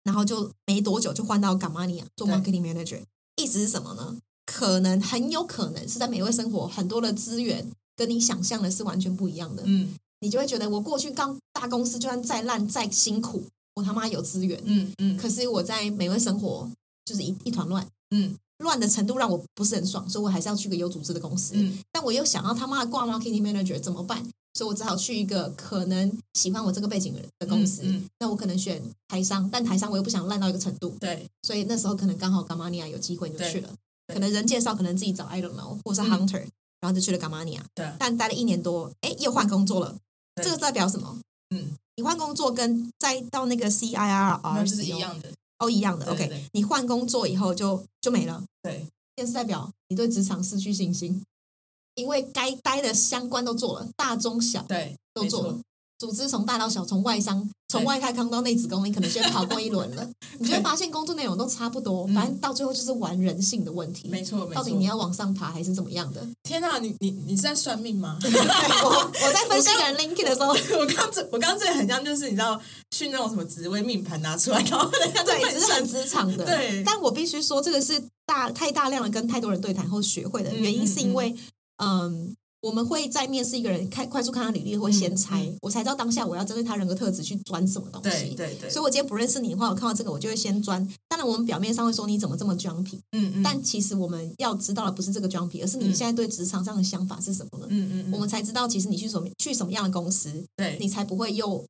[0.06, 3.02] 然后就没多久就换到 Gamania 做 marketing manager，
[3.36, 4.16] 意思是什么呢？
[4.46, 9.64] 可能很有可能是在美味生活很多的资源跟你想象的是完全不一样的。
[9.66, 14.62] 嗯，你就会觉得我过去刚大公司就算再烂再辛苦，我他妈有资源。
[14.64, 15.18] 嗯嗯。
[15.18, 16.70] 可是我在美味生活
[17.04, 17.86] 就是一一团乱。
[18.12, 18.36] 嗯。
[18.60, 21.56] 乱的程度让我不是很爽，所以我还是要去个有组织的公司。
[21.56, 21.78] 嗯。
[21.92, 24.24] 但我又想要他妈的挂 marketing manager 怎么办？
[24.56, 27.84] 所以我只好去一个可能喜欢我这个背景的公司。
[28.20, 30.96] 那我可能选台商，但台商我又不想烂到一个程度。
[31.00, 33.70] 对，所以那时候可能刚好 Gamania 有机会就去了。
[34.08, 36.46] 可能人介绍，可能自己找 I don't know，或是 Hunter，
[36.80, 39.96] 然然后就去了 Gamania，对，但待了一年多，哎，又换工作了。
[40.36, 41.18] 对这个代表什么？
[41.50, 45.32] 嗯，你换工作跟再到那个 CIRR 是一样的。
[45.58, 46.06] 哦，一样的。
[46.12, 51.24] OK，你换工作以后就就没了，对，这是代表你对职场失去信心，
[51.96, 55.58] 因为该待的相关都做了，大中小对，都做了。
[55.98, 60.06] 组织从大到小，从外商从外太康到内子宫，你可能先跑过一轮了，
[60.40, 64.10] 你就会发现工作内容都差不多，嗯反正到最后就是玩人性的问题。
[64.10, 64.56] 没错，没错。
[64.56, 66.22] 到底你要往上爬还是怎么样的？
[66.44, 68.20] 天哪，你你你是在算命吗？
[68.22, 72.60] 我我在分析一个人 LinkedIn 的时候，我刚这我刚刚这很像，就是你知道
[72.92, 76.44] 去那种什么紫微命盘拿出来，然后人家在对，只是很职场的。
[76.44, 81.34] 对但我必须说，这个是大太大量的跟太多人对谈后学会的嗯原因，是因为
[81.78, 82.36] 嗯。
[82.62, 88.30] 我们会在面试一个人，看快速看他履历，会先猜，嗯我才知道当下我要针对他人格特质去钻什么东西。
[88.30, 90.84] 对对对，所以我今天不认识你的话，我看到这个，我就会先钻。
[91.08, 97.68] 当然，我们表面上会说你怎么这么 jumpy，嗯嗯，但其实我们要知道的不是这个 jumpy，而是你嗯现在对职场上的想法是什么呢？
[97.70, 101.64] 嗯嗯，嗯我们才知道，其实你去什么去什么样的公司，对你才不会又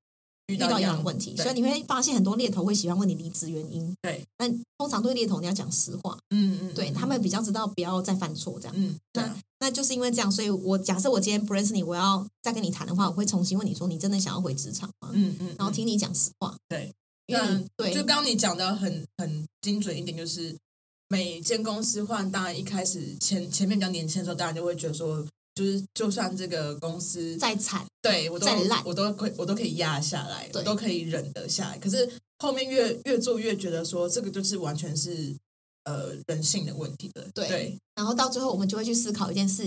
[0.48, 1.36] 遇遇到一样样的问题。
[1.36, 3.94] 所以你会发现，很多猎头会喜欢问你离职原因。
[4.02, 8.74] 对，那通常对猎头你要讲实话，嗯嗯，嗯对他们比较知道不要再犯错这样。
[8.78, 15.10] 嗯对啊那就是因为这样，所以我假设我今天不认识你，我要再跟你谈的话，我会重新问你说，你真的想要回职场吗？
[15.14, 16.56] 嗯嗯，然后听你讲实话。
[16.68, 16.94] 对，
[17.26, 20.56] 因为你那对就刚刚你讲的很很精准一点，就是
[21.08, 25.26] 每间公司换，当然一开始前前面比较年轻的时候，大家就会觉得说，
[25.56, 31.78] 就是就算这个公司再惨，对我都再烂我都可以我都可以压下来，我都可以忍得下来。
[31.78, 35.34] 可是后面越越做越觉得说，这个就是完全是
[35.86, 37.26] 呃人性的问题了。
[37.34, 39.64] 对对然后到最后我们就会去思考一件事，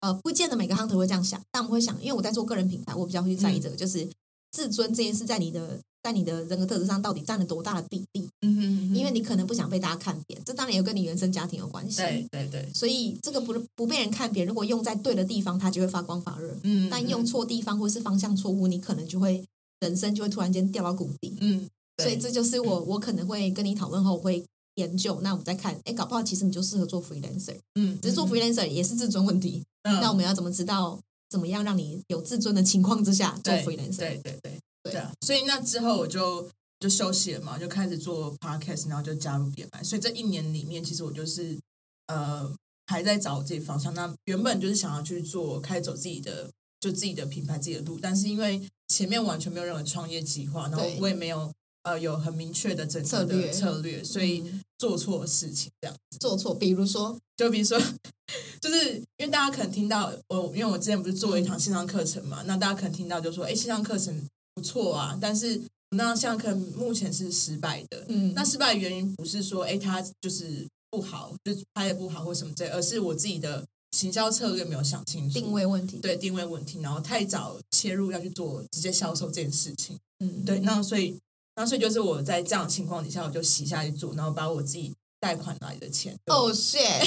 [0.00, 4.08] 呃，不见得每个 hunter 会这样想，但我们会想，因为我在做个人品牌，我比较会去在意这个，就是
[4.52, 8.28] 自尊这件事在你的在你的人格特质上到底占了多大的比例？
[8.42, 11.96] 嗯哼嗯哼因为你可能不想被大家看扁，这当然也跟你原生家庭有关系。
[11.96, 16.56] 对对对，所以这个不不被人看扁，如果用在对的地方，它就会发光发热。
[16.62, 19.44] 嗯，但用错地方或是方向错误，你可能就会
[19.80, 21.36] 人生就会突然间掉到谷底。
[21.40, 24.44] 嗯，对所以这就是我我可能会跟你讨论后我会
[24.76, 29.64] 研究，那我们再看，哎，搞不好其实你就适合做 freelancer，嗯，只是做嗯 freelancer 也是自尊问题。
[29.82, 33.98] 嗯那我们要怎么知道怎么样让你有自尊的情况之下做 freelancer？
[33.98, 35.12] 对对对对对啊！
[35.20, 36.48] 所以那之后我就
[36.80, 39.84] 就休息了嘛，就开始做 podcast，然后就加入 BMI。
[39.84, 41.58] 所以这一年里面，其实我就是
[42.06, 42.54] 呃
[42.86, 43.92] 还在找自己方向。
[43.94, 51.50] 那原本就是想要去做开始走自己的就自己的品牌自己的路，但是因为前面完全没有任何创业计划，然后我也没有
[51.82, 55.96] 呃有很明确的整个策略的策略，所以嗯做错事情这样。
[56.20, 57.78] 做错，比如说，就比如说，
[58.60, 64.14] 就是因为大家可能听到我，因为我之前不是做了一堂线上课程嘛，那大家可能听到就说，哎，线上课程
[64.56, 68.06] 不错啊，但是那线上课目前是失败的。
[68.08, 79.98] 嗯，那失败的原因不是说，哎，它就是不好，就是拍的不好或什么之类，而是我自己的行销策略没有想清楚，定位问题，，对定位问题，然后太早切入要去做直接销售这件事情。
[80.20, 81.18] 嗯，对，那所以
[81.56, 87.06] 那所以就是我在这样的情况底下，我就洗下去做，然后把我自己贷款来的钱，哦、shit，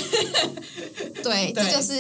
[1.24, 1.94] 对，这就是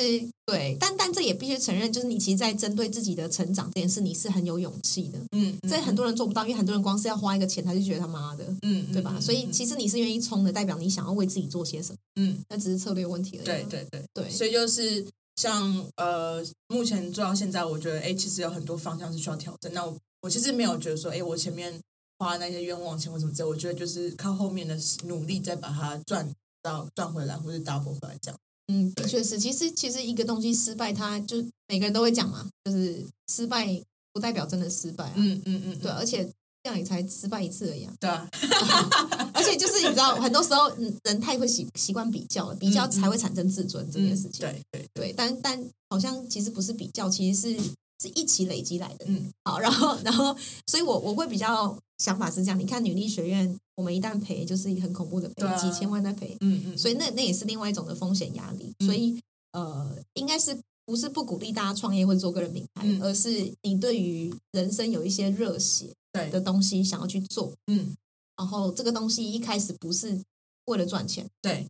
[0.46, 5.20] 对，但但这也必须承认，就是你其实，在针对自己的成长这件事，你是很有勇气的。
[5.32, 9.14] 嗯，嗯这很多人做不到，因为很多人光是要花一个钱，他就觉得他妈的，嗯，嗯对吧？
[9.16, 13.46] 嗯所以嗯其实你是愿意冲的，代表你想要为自己做些什么，嗯，那只是策略问题而已。
[13.46, 19.72] 对对对对，所以就是像呃，目前做到现在，我觉得哎，其实有很多方向是需要调整。
[19.74, 21.80] 那我我其实没有觉得说，哎，我前面
[22.20, 26.30] 花那些冤枉钱或什么之类，我觉得就是靠后面的努力再把它赚
[26.62, 28.38] 到赚回来，或者 double 回来这样。
[28.68, 29.40] 嗯，的对确是。
[29.40, 33.82] 其实其实一个东西失败，它就每个人都会讲嘛，就是失败
[34.14, 35.14] 不代表真的失败啊。
[35.16, 36.24] 嗯嗯嗯，对，而且
[36.62, 37.94] 这样也才失败一次而已啊。
[38.00, 38.30] 对啊
[39.34, 44.42] 而且就是你知道，很多时候嗯人太会习习惯比较了，比较才会产生自尊这件事情。
[44.42, 47.60] 对对对，但但好像其实不是比较，其实是
[48.02, 49.06] 是一起累积来的。
[49.08, 50.36] 嗯，好，然后然后，
[50.68, 58.74] 所以我我会比较想法是这样，你看女力学院，我们一旦赔就是很恐怖的赔，几千万在赔，嗯嗯，所以那那也是另外一种的风险压力。
[58.80, 59.20] 嗯所以
[59.52, 67.96] 呃，应该是不是不鼓励大家创业或者做个人品牌，嗯而是你对于人生有一些热血对的东西想要去做，嗯
[68.38, 70.18] 然后这个东西一开始不是
[70.66, 71.68] 为了赚钱，对，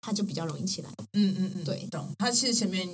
[0.00, 0.90] 它就比较容易起来。
[1.12, 2.08] 嗯嗯嗯，对懂。
[2.18, 2.88] 它其实前面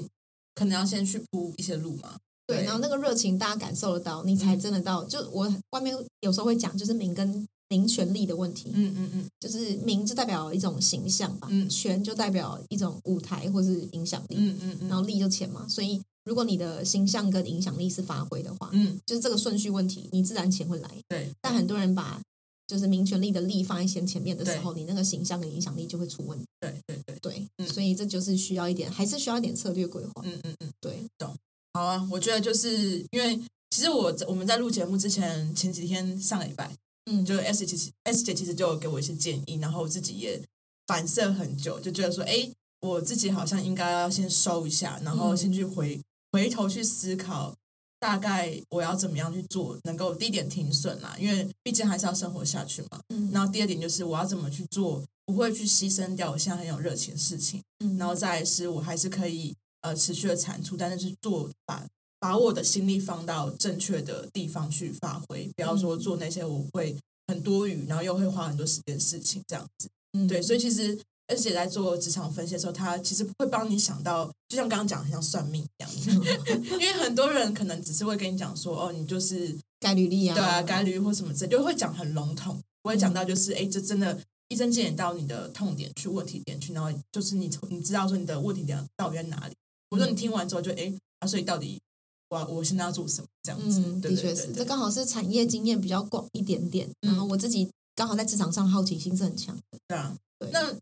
[0.54, 2.18] 可能要先去铺一些路嘛。
[2.46, 5.04] 对，然后那个热情大家感受得到，你才嗯真的到。
[5.04, 15.66] 就我外面有时候会讲，就是名跟名权利的问题，嗯嗯嗯就是名就代表一种形象吧，嗯权就代表一种舞台或是影响力，嗯嗯嗯，然后利就钱嘛。
[15.68, 20.90] 所以如果你的形象跟影响力是发挥的话，嗯就是这个顺序问题，你自然钱会来。
[21.08, 22.20] 对，但很多人把
[22.66, 26.44] 就是名权力的力放在先前面的时候，你那个形象跟影响力就会出问题。
[26.60, 27.18] 对对对
[27.56, 30.22] 对，所以这就是需要一点，还是需要一点策略规划。
[30.24, 31.34] 嗯嗯嗯，对，懂。
[31.74, 33.36] 好啊，我觉得就是因为
[33.70, 36.70] 其实我我们在录节目之前前几天上礼拜，
[37.10, 40.40] 嗯，就 S 姐 S 姐其实就给我一些建议，然后我自己也
[40.86, 42.48] 反射很久，就觉得说，哎，
[42.80, 46.00] 我自己好像应该要先收一下，然后先去回
[46.32, 47.54] 回头去思考。
[48.00, 53.00] 大概我要怎么样去做，能够第一点停损啦，因为毕竟还是要生活下去嘛。
[53.08, 53.30] 嗯。
[53.32, 57.62] 然后第二点就是我要怎么去做，不会去牺牲掉我现在很有热情的事情。
[57.82, 57.96] 嗯。
[57.96, 61.86] 然后再是我还是可以呃持续的产出，但是是做把
[62.18, 66.96] 把我的心力放到正确的地方去发挥，不要说做那些我会
[67.28, 69.88] 很多余，然后又会花很多时间的事情这样子。
[70.14, 70.26] 嗯。
[70.26, 70.98] 对，所以其实。
[71.26, 75.90] 而且在做职场分析的时候，他其实会帮你想到，就像刚刚讲的，像算命一样。
[76.72, 84.20] 因为很多人可能只是会跟你讲说，哦，你就是概率力啊，对啊，概率或什么之类，就会讲很笼统，不会讲到就是，哎，这真的
[84.50, 89.54] 一针见血到你的痛点去、问题点去，然后就是你你知道说你的问题点到底在哪里。
[89.94, 91.80] 我说你听完之后就，哎，啊，所以到底
[92.28, 94.00] 我我现在要做什么这样子？
[94.00, 99.78] 的确是，这刚好是产业经验比较广一点点，然后我自己刚好在职场上好奇心是很强的。
[99.88, 100.16] 对啊，
[100.50, 100.74] 那。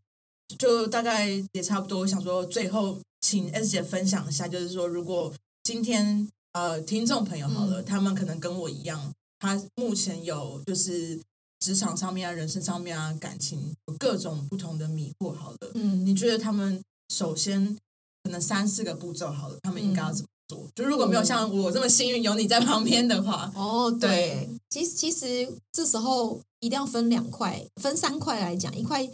[0.59, 11.19] 就大概也差不多，想说最后请 S 姐分享一下，就是说如果今天呃听众朋友好了，他们可能跟我一样，他目前有就是
[11.59, 17.75] 职场上面啊、人生上面啊、感情有各种不同的迷惑，好了，嗯，你觉得他们首先
[18.23, 20.67] 可能三四个步骤好了，他们应该要怎么做？
[20.75, 29.09] 就如果没有像我这么幸运有你在旁边的话，哦，对，其实其实这时候一定要分两块，分三块来讲，一块。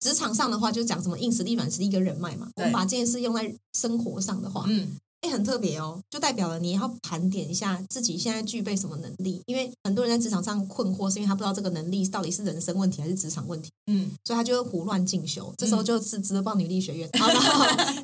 [0.00, 2.46] 职场上的话，就讲什么硬实力、软实力跟人脉嘛。
[2.56, 9.40] 我们把这件事用在生活上的话，嗯，哎，很特别哦，就代表了你要盘点一下自己现在具备什么能力。
[9.46, 13.70] 因为很多人在职场上困惑，是因为他不知道这个能力到底是人生问题还是职场问题。
[13.86, 15.52] 嗯，所以他就会胡乱进修。
[15.56, 17.08] 这时候就是值得报女力学院。
[17.18, 17.26] 好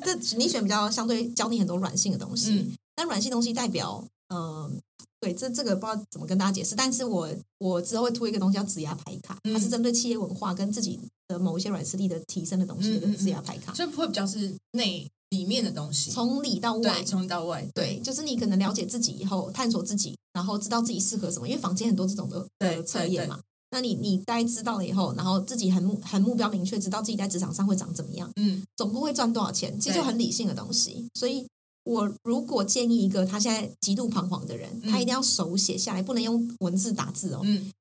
[0.03, 2.73] 这你选比较相对教你很多软性的东西。
[2.95, 4.03] 那软性东西代表，
[4.33, 4.79] 嗯。
[5.23, 7.29] 对，这这个不知道怎么跟大家解释，但是我
[7.59, 23.41] 我之后会推一个东西叫指压牌卡，它是针对企业文化跟自己的某一些软实力的提升的东西的指压牌卡，所以会比较是内里面的东西，从里到外，从里到外，对，就是你可能了解自己以后，探索自己，然后知道自己适合什么，因为房间很多这种的测验嘛，
[23.71, 31.45] 那你你大概知道了以后，然后自己很目很目标明确，知道自己在职场上会长怎么样，嗯，总共会赚多少钱，其实就很理性的东西，所以。
[31.83, 37.41] 我如果建议一个他现在极度彷徨的人，他一定要手写下来，不能用文字打字哦。
[37.43, 37.71] 嗯，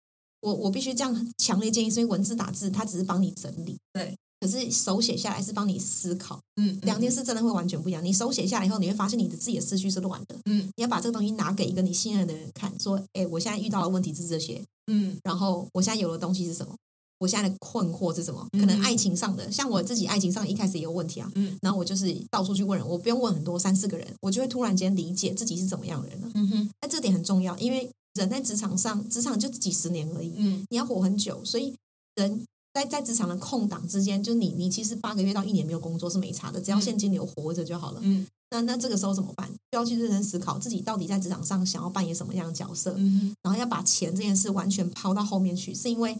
[0.41, 3.77] 我我必须这样强烈建议，所以文字打字，它只是帮你整理。
[3.93, 6.41] 对，可是手写下来是帮你思考。
[6.57, 8.03] 嗯，两件事真的会完全不一样。
[8.03, 10.35] 你手写下来以后，你会发现你的自己的思绪是乱的。
[10.47, 16.75] 嗯，你要把这个东西拿给一个你信任的人看，说：“哎，我现在遇到的问题是这些。”嗯，然后我现在有的东西是什么？
[17.19, 18.49] 我现在的困惑是什么？
[18.53, 21.31] 可能爱情上的，像我自己爱情上一开始也有问题啊。
[21.35, 26.31] 嗯，然后我就是到处去问人，我不用问很多，三四个人，我就会突然间理解自己是怎么样的人了。
[26.35, 30.33] 嗯哼，那这点很重要，因为人在职场上，职场就几十年而已。
[30.39, 31.75] 嗯，你要活很久，所以
[32.15, 32.43] 人
[32.73, 38.01] 在在职场的空档之间，就你你其实八个月到一年没有工作是没差的，只要现金流活着就好了。
[38.03, 39.49] 嗯，那那这个时候怎么办？
[39.71, 42.95] 就要去认真思考自己到底在职场上想要扮演什么样的角色。
[42.97, 46.17] 嗯，然后要把钱这件事完全抛到后面去，是因为。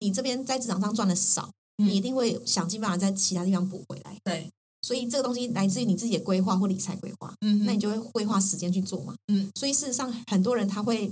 [0.00, 4.14] 你这边在职场上赚的少，你一定会想尽办法在其他地方补回来。
[4.22, 4.50] 对，
[4.82, 7.32] 所以这个东西来自于你自己的规划或理财规划。
[7.40, 9.14] 嗯，那你就会规划时间去做嘛。
[9.28, 11.10] 嗯，所以事实上很多人他会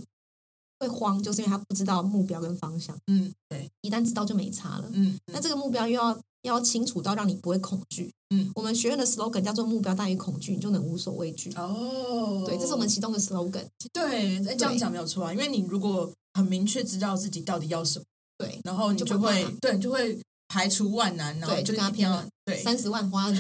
[0.83, 2.97] 会慌，就是因为他不知道目标跟方向。
[3.07, 4.85] 嗯，对，一旦知道就没差了。
[4.93, 8.13] 嗯，那这个目标又要要清楚到让你不会恐惧。
[8.31, 11.53] 嗯，我们学院的 slogan 叫做“目标大于恐惧”，你就能无所畏惧。
[11.55, 13.65] 哦，对，这是我们其中的 slogan。
[13.93, 18.05] 对，这样讲没有错啊，因为你如果很明确知道自己到底要什么。
[18.39, 20.19] 对，然后你就会对，就会
[20.49, 23.39] 排除万难，然后就跟他拼了，对，三十万花去，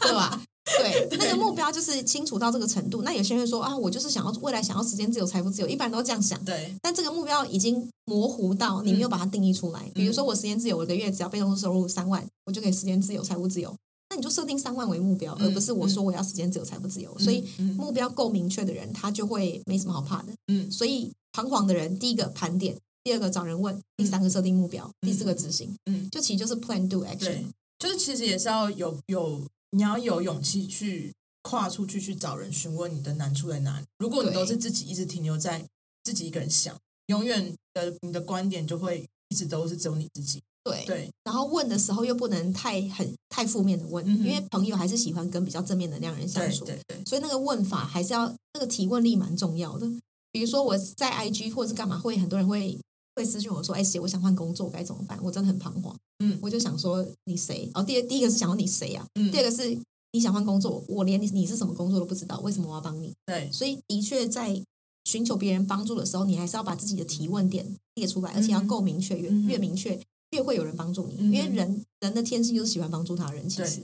[0.00, 0.40] 对吧？
[0.78, 3.02] 对，那个目标就是清楚到这个程度。
[3.02, 6.44] 那有些人说啊，我就是想要未来想要时间自由、财富自由，一般都这样想。
[6.44, 9.88] 对，但这个目标已经模糊到你没有把它定义出来。
[9.94, 13.72] 比如说，我时间自由，我一个月只要被动收入三万，我就可以时间自由、财富自由。
[14.10, 17.16] 那你就设定三万为目标，而不是我说我要时间自由、财富自由。
[17.18, 17.44] 所以
[17.76, 20.32] 目标够明确的人，他就会没什么好怕的。
[20.48, 22.76] 嗯，所以彷徨的人，第一个盘点。
[23.04, 25.72] 第二个找人问，第三个设定目标，第四个执行。
[25.86, 27.44] 嗯，就其实就是 plan do action，
[27.78, 29.40] 就是其实也是要有有
[29.76, 31.12] 你要有勇气去
[31.42, 33.84] 跨出去去找人询问你的难处在哪里。
[33.98, 35.62] 如果你都是自己一直停留在
[36.02, 36.74] 自己一个人想，
[37.08, 40.40] 永远的你的观点就会一直都是只有你自己。
[40.64, 46.64] 对对，然后问的时候又不能太很太负面的问，因为朋友还是喜欢跟比较正面能量人相处。
[46.64, 49.86] 对对，所以那个问法还是要那个提问力蛮重要的。
[50.32, 52.78] 比如说我在 IG 或者是干嘛，会很多人会。
[53.16, 55.96] 会私信我说：“哎，姐，我想换工作，该怎么办？”我真的很彷徨。
[56.20, 57.68] 嗯，我就想说你谁？
[57.74, 59.04] 哦，第第一个是想要你谁啊？
[59.14, 59.76] 嗯，第二个是
[60.12, 63.12] 你想换工作，我连你你是什么工作都不知道，为什么我要帮你？
[63.26, 64.62] 对，所以的确在
[65.04, 69.98] 寻求别人帮助的时候，你还是要把自己的提问点列出来，而且要够明确，越越明确
[70.32, 73.82] 越会有人帮助你，因为人人的天性就是喜欢帮助他人，其实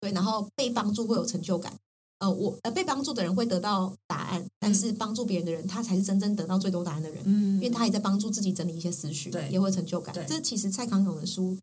[0.00, 1.74] 对，然后被帮助会有成就感。
[2.20, 7.22] 呃，我呃被帮助的人会得到答案，但是帮助别人的人，他才是真正得到最多答案的人。
[7.24, 10.14] 嗯，因为他也在帮助自己整理一些思绪，对，也会成就感。
[10.26, 11.56] 这其实蔡康永的书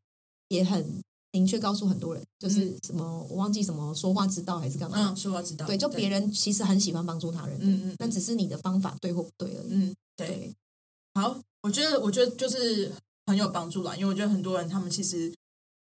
[0.50, 0.86] 也很
[1.32, 4.98] 明确告诉很多人，就是什么我忘记什么说话之道还是干嘛？
[4.98, 5.66] 嗯，说话之道。
[5.66, 9.68] 对，就别人其实很喜欢帮助他人，嗯嗯，那只是你的方法对或不对而已。
[9.70, 10.54] 嗯，对。
[11.16, 12.92] 好，我觉得我觉得就是
[13.26, 15.34] 很有帮助啦，因为我觉得很多人他们其实。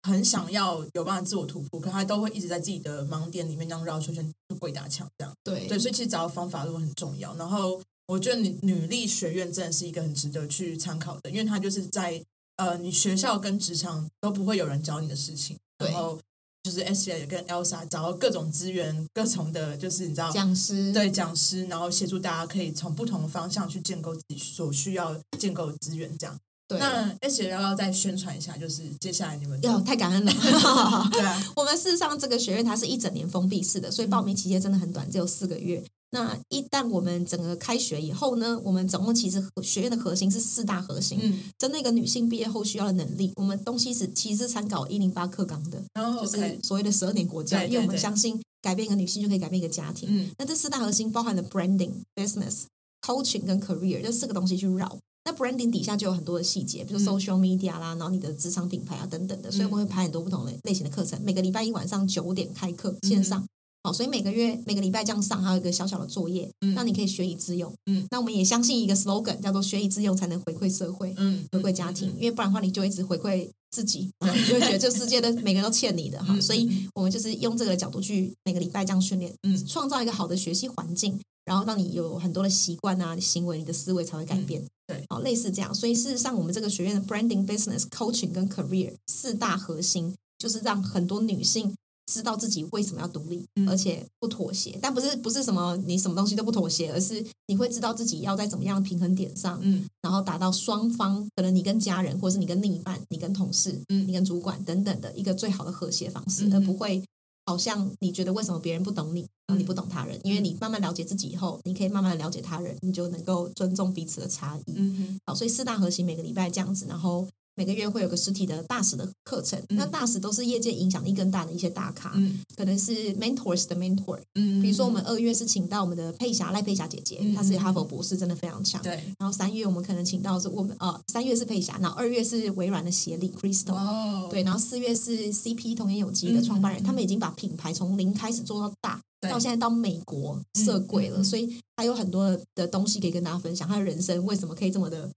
[0.03, 5.33] 很想要有办法自我突破，可他都会一直在自己的盲点里面这样绕圈圈、就鬼打墙这样。
[5.43, 7.35] 对对，所以其实找到方法论很重要。
[7.35, 12.23] 然后我觉得女女力学院真的是一个很值得去参考的，因为它就是在
[12.55, 15.57] 呃，你学校跟职场都不会有人教你的事情。
[15.77, 16.19] 然后
[16.63, 26.37] 就是 S 也跟 Elsa 找到各种资源、各种的，就是你知道讲师对讲师，然后协助大家可以从不同的方向去建构自己所需要建构的资源，这样。
[26.77, 28.55] 那而且要不要再宣传一下？
[28.57, 30.31] 就是接下来你们要太感恩了。
[31.11, 35.83] 对啊， 我们事实上这个学院它是一整年封闭式的，所以报名期间真的很短，只有四个月。
[36.11, 45.79] 那一旦我们整个开学以后呢，我们总共其实学院的核心是四大核心，嗯，针对一个女性毕业后需要的能力，我们东西是其实参考一零八课纲的，
[46.19, 50.09] 就是所谓的十二年国教，因为我们相信改变一个女性就可以改变一个家庭。
[50.11, 52.63] 嗯，那这四大核心包含了 branding、business、
[53.05, 54.97] coaching 跟 career 这四个东西去绕。
[55.29, 61.21] 那 branding 底下就有很多的细节，比如 social media 啦，然后你的职场品牌啊等等的，所以我们会排很多不同的类型的课程。
[61.23, 63.45] 每个礼拜一晚上九点开课线上，
[63.83, 67.71] 好，所以每个月每个礼拜这样上，还有一个小小的作业，让你可以学以致用。
[67.85, 76.35] 嗯，那我们也相信一个 slogan，叫做学以致用才能回馈社会，嗯，回馈家庭，因为不然的话你就一直回馈自己， 你就会觉得这世界的每个人都欠你的哈。
[76.41, 81.19] 所以我们就是用这个角度去每个礼拜这样训练，嗯，创造一个好的学习环境。
[81.45, 84.63] 然后让你有很多的习惯啊、行为，你的思维才会改变。
[84.89, 85.73] 对，哦，类似这样。
[85.73, 91.71] 所以事实上，我们这个学院的 branding、business、coaching 跟 career 四大核心，就是让很多女性
[92.11, 94.79] 知道自己为什么要独立，而且不妥协。
[94.81, 107.03] 但不是不是什么你什么东西都不妥协，而是你会知道自己要在怎么样的平衡点上，嗯，然后达到双方，可能你跟家人，或是你跟另一半，你跟同事，嗯，你跟主管等等的一个最好的和谐方式，而不会。
[107.49, 110.19] 好像你觉得为什么别人不懂你，然后你不懂他人？
[110.23, 114.73] 因为你慢慢了解自己以后，你可以慢慢的了解他人，你就能够尊重彼此的差异。
[114.75, 117.27] 嗯哼，好，所以四大核心每个礼拜这样子，然后。
[117.59, 122.13] 每个月会有个实体的大使的课程，那大使都是业界影响力更大的一些大咖，
[122.55, 124.17] 可能是 mentors 的 mentor。
[124.35, 128.81] 嗯，比如说我们二月是请到我们的佩霞赖佩霞姐姐，她是哈佛博士，真的非常强。
[128.81, 128.93] 对。
[129.19, 133.73] 然后三月我们可能请到是我们呃三月是佩霞，然后二月是微软的协理 Crystal。
[133.73, 134.29] 哦。
[134.31, 145.11] 对，然后四月是 CP 童颜有机的创办人，他们已经把品牌从零开始做到大，到现在到美国设柜了，所以他有很多的东西可以跟大家分享，他的人生为什么可以这么的。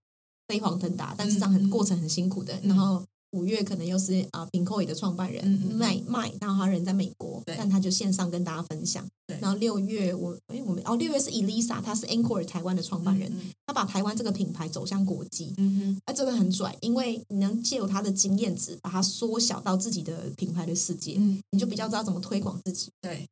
[0.52, 2.52] 飞黄腾达，但是这样很过程很辛苦的。
[2.62, 5.42] 然后五月可能又是啊 n k o 的创办人
[5.74, 9.02] 麦麦，然后他人在美国，但他就线上跟大家分享。
[9.40, 13.32] 然后六月我哎我们哦六月是 Elisa，他是 Anchor 台湾的创办人，
[13.66, 15.54] 他把台湾这个品牌走向国际。
[15.56, 21.18] 嗯哼，啊这个很拽，因为你能借由他的经验值，把它缩小到自己的品牌的世界，
[21.52, 22.90] 你就比较知道怎么推广自己。
[23.00, 23.26] 对，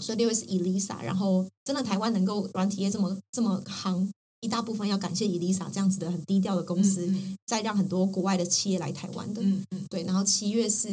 [0.00, 4.08] 所以六月是 Elisa，然后真的台湾能够软体业这么这么夯。
[4.44, 7.10] 一大部分要感谢伊丽莎这样子的很低调的公司，
[7.46, 9.40] 再让很多国外的企业来台湾的。
[9.40, 10.02] 嗯嗯，对。
[10.02, 10.88] 然后七月是，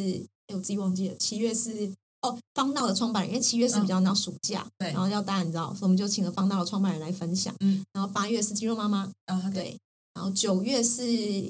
[0.47, 1.15] 哎，我自己忘记了。
[1.17, 1.91] 七月是
[2.21, 4.87] 哦，方道的创办人，因为七月是比较闹暑假，对。
[4.93, 7.53] 然后要大家你知道，所以我们就请了方道的创办人来分享。
[7.59, 7.83] 嗯。
[7.91, 9.77] 然后八月是肌肉妈妈，啊对。
[10.13, 11.03] 然后九月是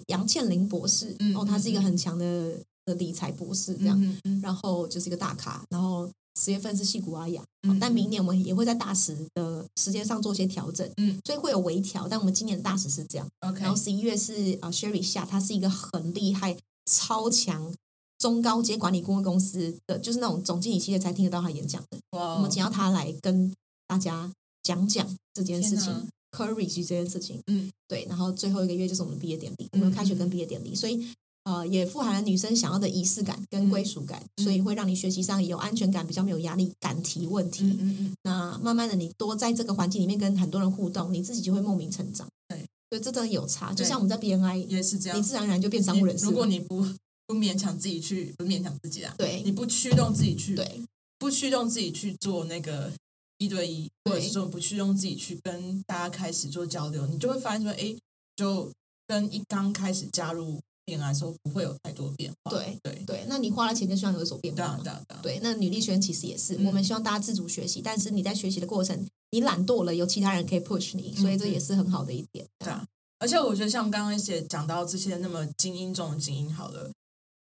[0.08, 4.18] 杨倩玲博士，哦，他是一个很强的的理财博士，这样。
[4.42, 6.10] 然后就是一个大咖，然后。
[6.40, 7.44] 十月份是戏骨阿雅，
[7.80, 12.08] 但明年我们也会在大使的时间上做一些调整，嗯，所以会有微调。
[12.08, 13.62] 但我们今年的大使是这样，OK。
[13.62, 17.74] 然后十一月是啊，Sherry 夏，他是一个很厉害、超强
[18.18, 22.00] 中高阶管理顾问公司的，就是那种总经理系列才听得到他演讲的。
[22.12, 23.54] 我们请到他来跟
[23.88, 24.32] 大家
[24.64, 28.06] 讲讲这件事情，Courage 这件事情，嗯，对。
[28.08, 31.06] 然后最后一个月就是我们毕业典礼，我们开学跟毕业典礼，所以。
[31.44, 37.64] 呃，也富含了女生想要的仪式感跟归属感，所以会让你学习上有安全感，比较没有压力，敢提问题。
[37.80, 42.28] 嗯嗯那慢慢的，你多在这个环境里面跟很多人互动，你自己就会莫名成长。
[42.48, 42.60] 对，
[42.92, 43.74] 所以这真的有差。
[43.74, 46.26] 就像我们在 BNI 也是这样，你自然而然就变商务人士。
[46.26, 46.86] 如果你不
[47.26, 50.84] 不勉强自己去，不勉强自己啊，对，你不驱动自己去，对，
[51.18, 52.92] 不驱动自己去做那个
[53.40, 57.96] 一对一，或者是说不驱动自己去跟大家开始做交流，你就会发现说，哎，
[58.36, 58.72] 就。
[59.08, 60.58] 跟一刚开始加入
[60.98, 62.52] 恋爱的时候不会有太多变化。
[62.52, 72.46] 对对对，那你花了钱就希望有所变化对啊对啊，对，那女力学院其实也是，嗯我们希望大家自主学习，但是你在学习的过程，你懒惰了，有其他人可以 push 你，所以这也是很好的一点。
[72.60, 72.86] 对啊，
[73.20, 76.92] 而且我觉得像刚刚一些讲到这些那么精英中的精英，好了，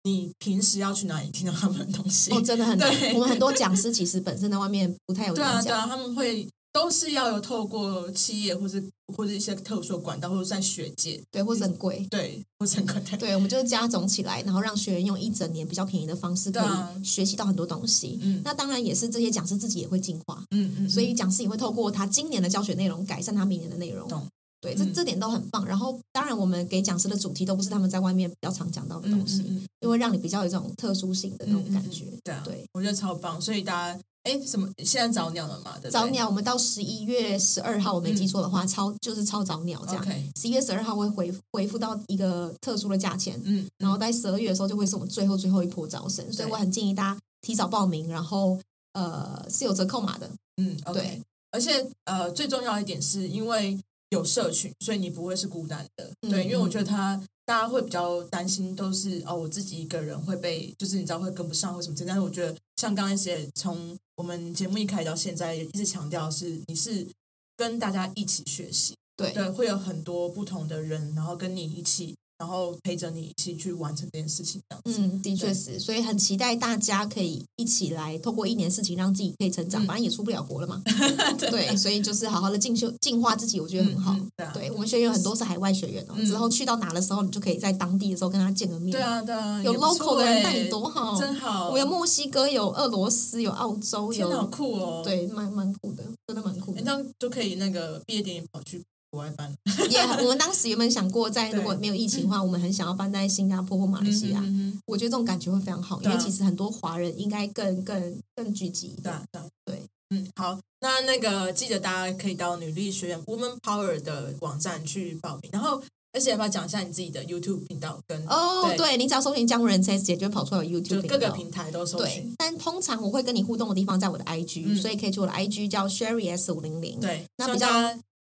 [0.04, 2.30] 你平时要去哪里听到他们的东西？
[2.32, 3.14] 哦，真的很难。
[3.14, 8.82] 我们很多讲师其实本身在外面不太有 对啊对啊，他们会都是要有透过企业或是
[9.16, 12.06] 或者一些特殊的管道，或者在学界，对，或者很贵。
[12.10, 18.18] 对，或者很可能对，我们就是加总起来，然后让学员用一整年比较便宜的方式，可对学习到很多东西。
[18.22, 24.26] 嗯那当然也是这些讲师自己也会进化，嗯嗯，所以讲师也会透过他今年的教学内容改善他明年的内容懂。
[24.60, 25.64] 对，这嗯这点都很棒。
[25.64, 32.04] 然后，当然我们给讲师的主题都不是他们在外面比较常讲到的嗯东西，嗯嗯因为让你比较有这种特殊性的那种感觉。
[32.22, 35.72] 对啊，对，我觉得超棒，所以大家哎，什么现在早鸟了嘛？
[35.78, 40.06] 对对早鸟我们到十一月十二号，我没记错的话，超就是超早鸟这样。
[40.36, 48.58] 十一月十二号会回回复到一个特殊的价钱，嗯，然后在十二月的时候就会是我们最后最后一波招生，所以我很建议大家提早报名，然后
[48.92, 50.30] 呃是有折扣码的。
[50.60, 53.78] 嗯，OK，对而且呃，最重要一点是因为
[54.10, 56.10] 有社群，所以你不会是孤单的。
[56.20, 62.08] 嗯对，因为我嗯觉得他大家会比较担心，都是哦，我自己一个人会被，就是你知道会跟不上或什么之类。
[62.08, 67.06] 但是我觉得像刚刚一些从我们节目一开始到现在，一直强调是你是
[67.54, 69.34] 跟大家一起学习，对。
[69.34, 75.02] 对，会有很多不同的人，然后跟你一起，然后陪着你一起去完成这件事情，这样子。
[75.02, 80.82] 嗯，的确是，所以很期待大家可以一起来，透过一年事情让自己可以成长，嗯反正也出不了国了嘛。
[81.38, 84.16] 对，所以就是好好的进修、进化自己，我觉得很好。
[84.36, 88.90] 对啊对我们学员很多是海外学员哦，嗯之后去到哪的时候，你就可以在当地的时候跟他见个面。
[88.90, 91.68] 对，啊，对啊，有 local 的人带欸你多好，真好。
[91.70, 95.02] 我有墨西哥，有俄罗斯，有澳洲，天哪，好有酷哦！
[95.04, 96.78] 对，蛮蛮酷的，真的蛮酷的。
[96.78, 99.56] 诶这样就可以那个毕业典礼跑去国外办了。
[99.88, 104.40] 也，我们当时有没有想过，在如果没有疫情的话，我们很想要搬在新加坡或马来西亚。
[104.40, 109.02] 嗯嗯嗯我觉得这种感觉会非常好，因为其实很多华人应该更更更聚集一点。
[109.02, 115.82] 对啊，对啊对，嗯，好，那那个记得大家可以到女力学院 Woman Power 的网站去报名，然后
[116.12, 121.16] 而且要不要讲一下你自己的 YouTube 频道跟哦，对对你只要搜寻江湖人 S 姐，就会跑出来 YouTube 就频道。
[121.16, 126.98] 各个平台都搜对寻。，但通常我会跟你互动的地方在我的 IG，、嗯所以可以去我的 IG 叫 Sherry S 五零零。
[126.98, 127.68] 对，那比较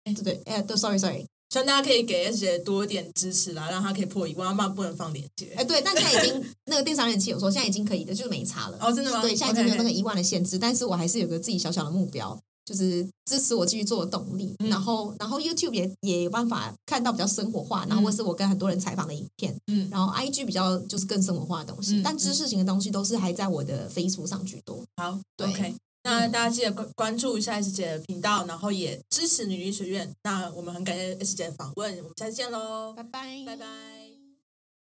[0.05, 5.53] 希望大家对对，哎，对，sorry sorry，希望大家可以给 S 姐多一点支持啦，让她可以破一万，要不然不能放链接。
[5.57, 8.79] 哎，对，但现在已经那个电商人气有说现在已经可以的，就是没差了。
[8.81, 9.21] 哦，真的吗？
[9.23, 14.55] 对，现在已经没有那个一万的限制，但是我还是有个自己小小的目标，就是支持我继续做的动力。
[14.59, 24.83] 嗯然后，然后 YouTube 也也有办法看到比较生活化，然后或是我跟很多人采访的影片，嗯，然后 IG 比较就是更生活化的东西，嗯但知识型的东西都是还在我的 Facebook 上居多。
[24.97, 25.75] 好对。
[26.09, 30.11] 那大家记得关关注一下 S 姐的频道，然后也支持女医学院。
[30.23, 34.08] 那我们很感谢 S 姐的访问，我们下次见喽，拜拜，拜拜。